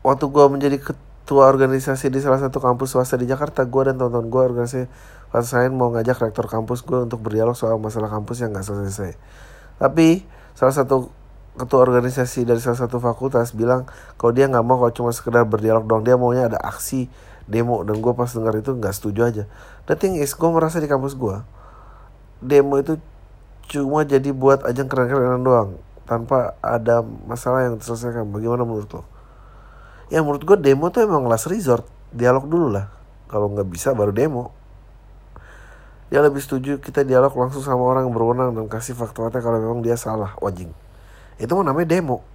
[0.00, 4.32] waktu gue menjadi ketua organisasi di salah satu kampus swasta di Jakarta, gue dan teman-teman
[4.32, 4.88] gue organisasi
[5.46, 9.14] saya mau ngajak rektor kampus gue untuk berdialog soal masalah kampus yang nggak selesai.
[9.78, 10.26] Tapi
[10.58, 11.12] salah satu
[11.54, 13.86] ketua organisasi dari salah satu fakultas bilang
[14.16, 17.10] kalau dia nggak mau kalau cuma sekedar berdialog dong dia maunya ada aksi
[17.50, 19.44] demo dan gue pas dengar itu nggak setuju aja.
[19.90, 21.42] The thing is gue merasa di kampus gue
[22.40, 22.96] demo itu
[23.70, 25.78] cuma jadi buat ajang keren-kerenan doang
[26.08, 28.26] tanpa ada masalah yang diselesaikan.
[28.26, 29.02] Bagaimana menurut lo?
[30.10, 31.86] Ya menurut gue demo tuh emang last resort.
[32.10, 32.90] Dialog dulu lah.
[33.30, 34.50] Kalau nggak bisa baru demo.
[36.10, 39.78] Dia lebih setuju kita dialog langsung sama orang yang berwenang dan kasih fakta-fakta kalau memang
[39.78, 40.74] dia salah, wajing.
[41.38, 42.26] Itu mau namanya demo.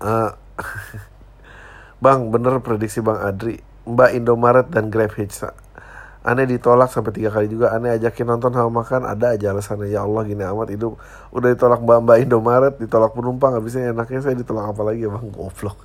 [0.00, 0.32] Uh,
[2.04, 3.60] bang, bener prediksi Bang Adri.
[3.84, 5.44] Mbak Indomaret dan Grab Hitch.
[6.20, 7.72] Aneh ditolak sampai tiga kali juga.
[7.72, 9.08] Aneh ajakin nonton sama makan.
[9.08, 9.88] Ada aja alasannya.
[9.88, 11.00] Ya Allah gini amat hidup.
[11.32, 12.74] Udah ditolak Mbak Mbak Indomaret.
[12.76, 13.56] Ditolak penumpang.
[13.56, 15.26] Habisnya enaknya saya ditolak apa lagi ya bang.
[15.32, 15.78] Goblok.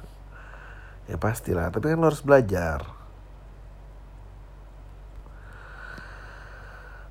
[1.07, 1.71] Ya pastilah.
[1.71, 2.83] Tapi kan lo harus belajar.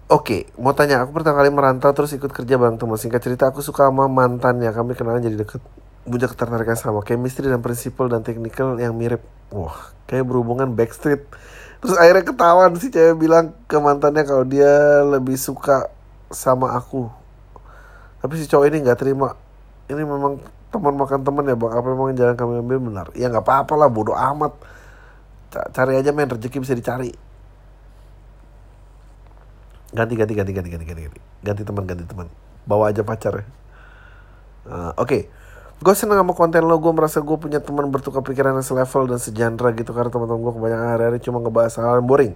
[0.05, 3.01] Oke, mau tanya, aku pertama kali merantau terus ikut kerja bareng teman.
[3.01, 4.69] Singkat cerita, aku suka sama mantannya.
[4.69, 5.65] Kami kenalan jadi deket
[6.05, 9.25] punya ketertarikan sama chemistry dan prinsipal dan technical yang mirip.
[9.49, 11.25] Wah kayak berhubungan backstreet.
[11.81, 15.89] Terus akhirnya ketahuan si cewek bilang ke mantannya kalau dia lebih suka
[16.33, 17.09] sama aku.
[18.21, 19.37] Tapi si cowok ini nggak terima.
[19.89, 20.41] Ini memang
[20.73, 21.73] teman makan teman ya bang.
[21.73, 23.07] Apa memang jalan kami ambil benar?
[23.17, 24.57] Ya nggak apa-apa lah bodoh amat.
[25.53, 27.13] Cari aja main rezeki bisa dicari.
[29.95, 31.03] Ganti ganti ganti ganti ganti ganti
[31.45, 31.63] ganti.
[31.65, 32.29] Teman ganti teman.
[32.65, 33.41] Bawa aja pacar.
[33.41, 33.45] Ya
[34.69, 35.05] uh, oke.
[35.05, 35.23] okay
[35.85, 39.21] gue seneng sama konten lo gue merasa gue punya teman bertukar pikiran yang selevel dan
[39.21, 42.33] sejantra gitu karena teman-teman gue kebanyakan hari-hari cuma ngebahas hal yang boring.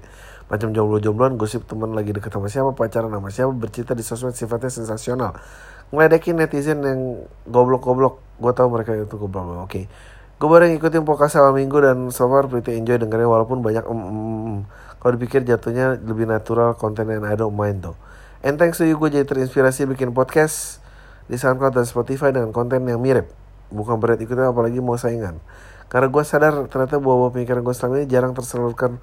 [0.53, 4.69] Macam jomblo-jombloan gosip teman lagi deket sama siapa pacaran sama siapa bercerita di sosmed sifatnya
[4.69, 5.33] sensasional.
[5.97, 8.21] Ngeledekin netizen yang goblok-goblok.
[8.37, 9.73] Gue tahu mereka itu goblok oke.
[9.73, 9.85] Okay.
[10.39, 13.91] gue baru ngikutin podcast selama minggu dan so far pretty enjoy dengerin walaupun banyak mm,
[13.91, 14.59] mm,
[15.03, 17.99] kalau dipikir jatuhnya lebih natural konten yang I don't mind tuh
[18.47, 20.79] and thanks to you gue jadi terinspirasi bikin podcast
[21.29, 23.29] di SoundCloud dan Spotify dengan konten yang mirip.
[23.68, 25.39] Bukan berat ikutnya apalagi mau saingan.
[25.93, 29.01] Karena gue sadar ternyata bahwa pemikiran gue selama ini jarang tersalurkan.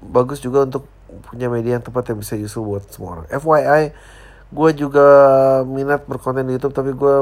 [0.00, 0.88] Bagus juga untuk
[1.28, 3.26] punya media yang tepat yang bisa useful buat semua orang.
[3.28, 3.82] FYI
[4.48, 5.06] gue juga
[5.68, 7.16] minat berkonten di YouTube tapi gue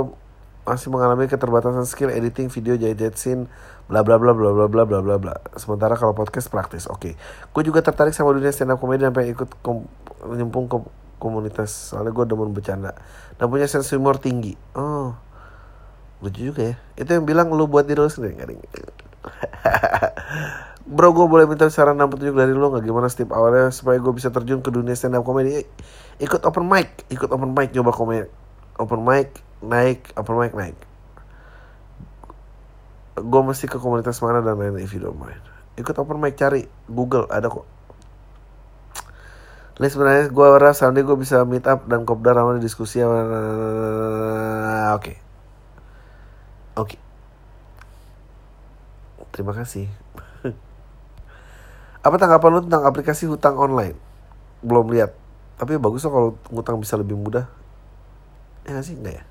[0.67, 3.47] masih mengalami keterbatasan skill editing video jahit scene
[3.87, 5.35] bla bla bla bla bla bla bla bla bla.
[5.55, 6.99] Sementara kalau podcast praktis oke.
[6.99, 7.15] Okay.
[7.55, 9.87] gue juga tertarik sama dunia stand up comedy sampai ikut kom
[10.35, 10.79] nyempung ke
[11.23, 11.95] komunitas.
[11.95, 12.99] Soalnya gue demen bercanda
[13.37, 14.57] dan punya sense humor tinggi.
[14.73, 15.13] Oh.
[16.25, 16.77] Lucu juga ya.
[16.97, 18.49] Itu yang bilang lu buat diri lu sendiri gak
[20.87, 22.87] Bro gue boleh minta saran dan petunjuk dari lo nggak?
[22.87, 25.67] Gimana step awalnya supaya gue bisa terjun ke dunia stand up comedy
[26.23, 27.05] ikut open mic.
[27.13, 28.31] Ikut open mic coba komedi.
[28.81, 30.15] Open mic naik.
[30.17, 30.79] Open mic naik.
[33.19, 35.43] Gue mesti ke komunitas mana dan lain if you don't mind.
[35.77, 36.65] Ikut open mic cari.
[36.87, 37.76] Google ada kok
[39.77, 43.13] Ini sebenarnya gue rasa nanti gue bisa meet up dan kopdar sama diskusi oke.
[44.97, 45.17] Okay.
[46.81, 46.97] oke.
[46.97, 47.01] Okay.
[49.37, 49.85] terima kasih.
[52.09, 54.01] Apa tanggapan lu tentang aplikasi hutang online?
[54.65, 55.13] Belum lihat.
[55.61, 57.45] Tapi bagus loh kalau hutang bisa lebih mudah.
[58.65, 58.97] Ya sih?
[58.97, 59.25] Enggak ya?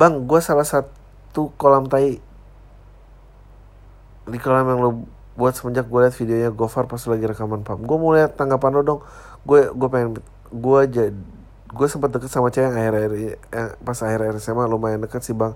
[0.00, 2.24] Bang gue salah satu kolam tai.
[4.24, 7.96] Di kolam yang lo buat semenjak gue liat videonya Gofar pas lagi rekaman pam gue
[8.00, 9.00] mau lihat tanggapan lo dong.
[9.44, 10.16] Gue gue pengen
[10.48, 11.04] gue aja
[11.66, 13.12] gue sempat deket sama cewek yang akhir-akhir
[13.52, 15.52] yang pas akhir-akhir SMA lumayan deket sih bang.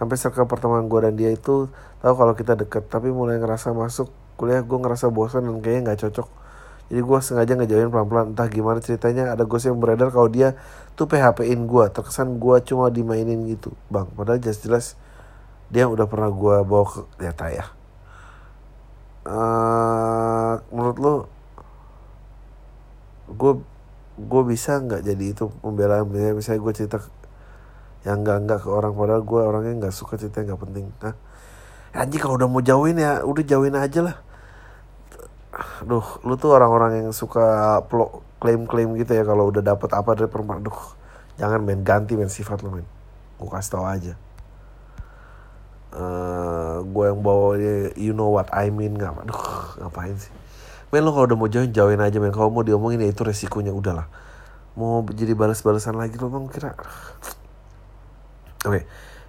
[0.00, 1.68] Sampai circle pertemuan gue dan dia itu
[2.00, 4.08] tahu kalau kita deket tapi mulai ngerasa masuk
[4.40, 6.28] kuliah gue ngerasa bosan dan kayaknya nggak cocok.
[6.88, 9.36] Jadi gue sengaja ngejauhin pelan-pelan entah gimana ceritanya.
[9.36, 10.56] Ada gosip yang beredar kalau dia
[10.96, 14.08] tuh PHP-in gue terkesan gue cuma dimainin gitu bang.
[14.16, 14.96] Padahal jelas-jelas
[15.68, 17.77] dia udah pernah gue bawa ke data ya
[19.28, 21.14] uh, menurut lo
[23.28, 23.52] gue
[24.18, 26.98] gue bisa nggak jadi itu pembelaan misalnya gue cerita
[28.02, 31.14] yang enggak enggak ke orang padahal gue orangnya nggak suka cerita nggak penting nah
[31.92, 34.16] anjing kalau udah mau jauhin ya udah jauhin aja lah
[35.82, 37.78] Duh, lu tuh orang-orang yang suka
[38.38, 40.62] klaim-klaim gitu ya kalau udah dapet apa dari perempuan.
[40.62, 40.80] Duh,
[41.34, 42.86] jangan main ganti main sifat lu main.
[43.42, 44.14] Gue kasih tau aja
[45.94, 47.56] uh, gue yang bawa
[47.94, 49.42] you know what I mean nggak aduh
[49.84, 50.32] ngapain sih?
[50.88, 52.32] Men lo kalau udah mau join join aja men.
[52.32, 54.08] Kalau mau diomongin ya itu resikonya udahlah.
[54.78, 56.72] Mau jadi balas-balasan lagi lo bang kira
[58.66, 58.82] oke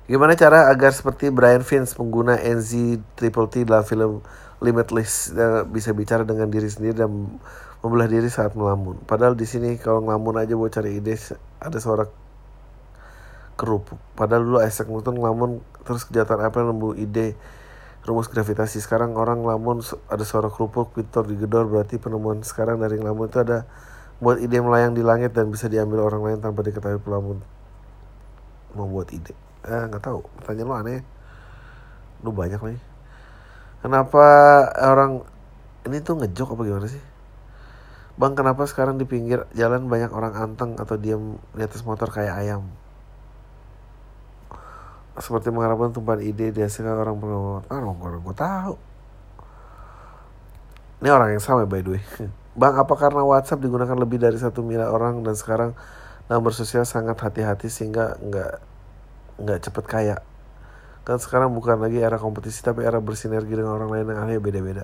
[0.10, 4.26] gimana cara agar seperti Brian Vince pengguna NZ Triple T dalam film
[4.60, 7.40] Limitless eh, bisa bicara dengan diri sendiri dan
[7.80, 9.00] membelah diri saat melamun?
[9.06, 11.16] Padahal di sini kalau ngelamun aja buat cari ide
[11.62, 12.10] ada suara
[13.60, 17.36] kerupuk padahal dulu Isaac Newton ngelamun terus kejahatan apa yang nemu ide
[18.08, 18.80] rumus gravitasi.
[18.80, 23.68] Sekarang orang ngelamun ada suara kerupuk Victor digedor berarti penemuan sekarang dari ngelamun itu ada
[24.24, 27.44] buat ide melayang di langit dan bisa diambil orang lain tanpa diketahui pelamun
[28.72, 29.36] membuat ide.
[29.68, 30.24] Eh nggak tahu.
[30.40, 31.02] Pertanyaan lu aneh.
[32.24, 32.80] Lu banyak nih
[33.80, 34.26] kenapa
[34.84, 35.24] orang
[35.88, 37.04] ini tuh ngejok apa gimana sih?
[38.20, 42.36] Bang kenapa sekarang di pinggir jalan banyak orang anteng atau diam di atas motor kayak
[42.36, 42.68] ayam
[45.20, 48.76] seperti mengharapkan tumpahan ide dihasilkan orang pengamat ah orang gue tahu.
[51.00, 52.04] Ini orang yang sama by the way.
[52.60, 55.72] Bang apa karena WhatsApp digunakan lebih dari satu miliar orang dan sekarang
[56.28, 58.52] dalam bersosial sangat hati-hati sehingga nggak
[59.40, 60.18] nggak cepet kaya?
[61.08, 64.84] Kan sekarang bukan lagi era kompetisi tapi era bersinergi dengan orang lain yang akhirnya beda-beda.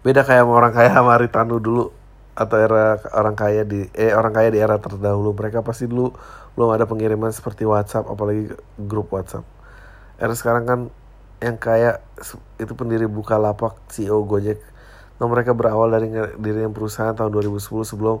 [0.00, 1.92] Beda kayak sama orang kaya sama Aritanu dulu
[2.32, 5.36] atau era orang kaya di eh orang kaya di era terdahulu.
[5.36, 6.12] Mereka pasti dulu
[6.58, 9.46] belum ada pengiriman seperti WhatsApp apalagi grup WhatsApp.
[10.18, 10.80] Era sekarang kan
[11.40, 12.04] yang kaya
[12.60, 14.60] itu pendiri Bukalapak CEO Gojek.
[15.16, 18.20] Nah mereka berawal dari diri yang perusahaan tahun 2010 sebelum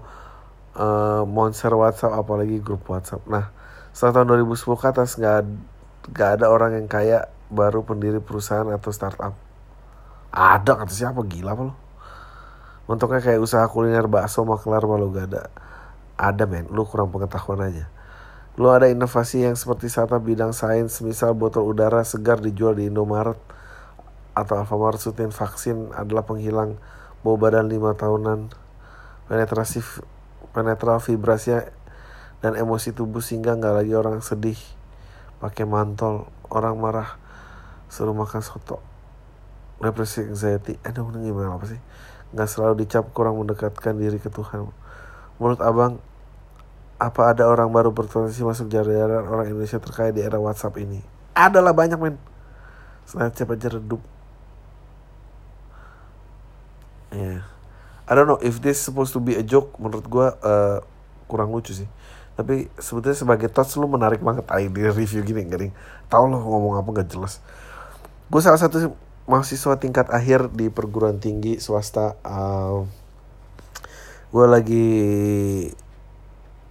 [0.76, 3.20] uh, monster WhatsApp apalagi grup WhatsApp.
[3.28, 3.52] Nah
[3.92, 5.38] setelah tahun 2010 ke atas nggak
[6.16, 9.34] nggak ada orang yang kaya baru pendiri perusahaan atau startup.
[10.30, 11.20] Ada kata siapa?
[11.26, 11.74] Gila apa lo
[12.86, 15.42] Untungnya kayak usaha kuliner bakso maklar malu gak ada.
[16.18, 16.66] Ada men.
[16.70, 17.86] Lu kurang pengetahuan aja
[18.60, 23.40] Lu ada inovasi yang seperti startup bidang sains, misal botol udara segar dijual di Indomaret
[24.36, 26.76] atau Alfamart Sutin vaksin adalah penghilang
[27.24, 28.52] bau badan lima tahunan,
[29.32, 29.80] penetrasi
[30.52, 31.56] penetral vibrasi
[32.44, 34.60] dan emosi tubuh sehingga nggak lagi orang sedih
[35.40, 37.16] pakai mantol, orang marah
[37.88, 38.84] suruh makan soto,
[39.80, 41.80] depresi anxiety, aduh ini gimana apa sih?
[42.36, 44.68] Nggak selalu dicap kurang mendekatkan diri ke Tuhan.
[45.40, 46.04] Menurut abang,
[47.00, 51.00] apa ada orang baru berpotensi masuk jajaran orang Indonesia terkait di era WhatsApp ini?
[51.32, 52.20] Adalah banyak men.
[53.08, 54.04] Snapchat aja redup.
[57.08, 57.48] Yeah.
[58.04, 59.80] I don't know if this supposed to be a joke.
[59.80, 60.84] Menurut gue uh,
[61.24, 61.88] kurang lucu sih.
[62.36, 65.72] Tapi sebetulnya sebagai touch lu menarik banget aja di review gini gering.
[66.12, 67.40] Tahu lo ngomong apa gak jelas.
[68.28, 68.92] Gue salah satu
[69.24, 72.20] mahasiswa tingkat akhir di perguruan tinggi swasta.
[72.20, 72.84] Uh,
[74.30, 74.88] gue lagi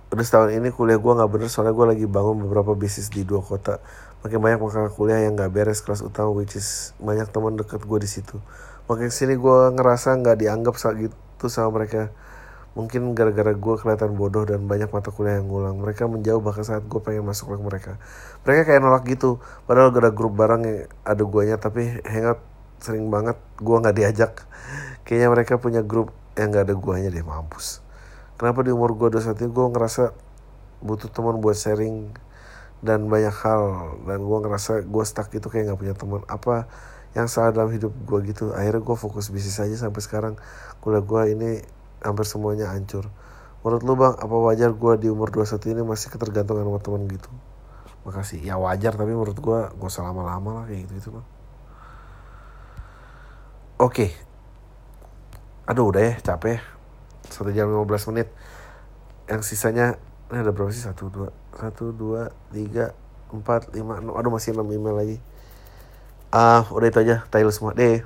[0.10, 3.46] udah setahun ini kuliah gue nggak bener soalnya gue lagi bangun beberapa bisnis di dua
[3.46, 3.78] kota.
[4.26, 8.00] Makin banyak makanan kuliah yang nggak beres kelas utama which is banyak teman dekat gue
[8.02, 8.42] di situ.
[8.90, 12.10] Makin sini gue ngerasa nggak dianggap saat gitu sama mereka.
[12.74, 15.78] Mungkin gara-gara gue kelihatan bodoh dan banyak mata kuliah yang ngulang.
[15.78, 17.92] Mereka menjauh bahkan saat gue pengen masuk ke mereka.
[18.50, 19.38] Mereka kayak nolak gitu.
[19.70, 22.42] Padahal gak ada grup bareng yang ada guanya tapi hangout
[22.82, 24.32] sering banget gue nggak diajak.
[25.06, 27.89] Kayaknya mereka punya grup yang gak ada guanya deh mampus
[28.40, 30.16] kenapa di umur gue 21 gue ngerasa
[30.80, 32.16] butuh teman buat sharing
[32.80, 33.96] dan banyak hal.
[34.08, 36.24] Dan gue ngerasa gue stuck gitu kayak nggak punya teman.
[36.32, 36.72] Apa
[37.14, 38.56] yang salah dalam hidup gue gitu?
[38.56, 40.34] Akhirnya gue fokus bisnis aja sampai sekarang.
[40.80, 41.50] Kuliah gue ini
[42.00, 43.12] hampir semuanya hancur.
[43.60, 47.30] Menurut lu bang apa wajar gue di umur 21 ini masih ketergantungan sama teman gitu?
[48.08, 48.40] Makasih.
[48.40, 51.28] Ya wajar tapi menurut gue gue selama lama lah kayak gitu gitu bang.
[53.80, 54.16] Oke.
[55.68, 56.79] Aduh udah ya capek
[57.30, 58.28] satu jam 15 menit.
[59.30, 60.84] Yang sisanya ini ada berapa sih?
[60.84, 62.94] Satu dua satu dua tiga
[63.30, 65.18] empat lima aduh masih enam email lagi.
[66.30, 67.74] Ah uh, udah itu aja tail semua.
[67.74, 68.02] Deh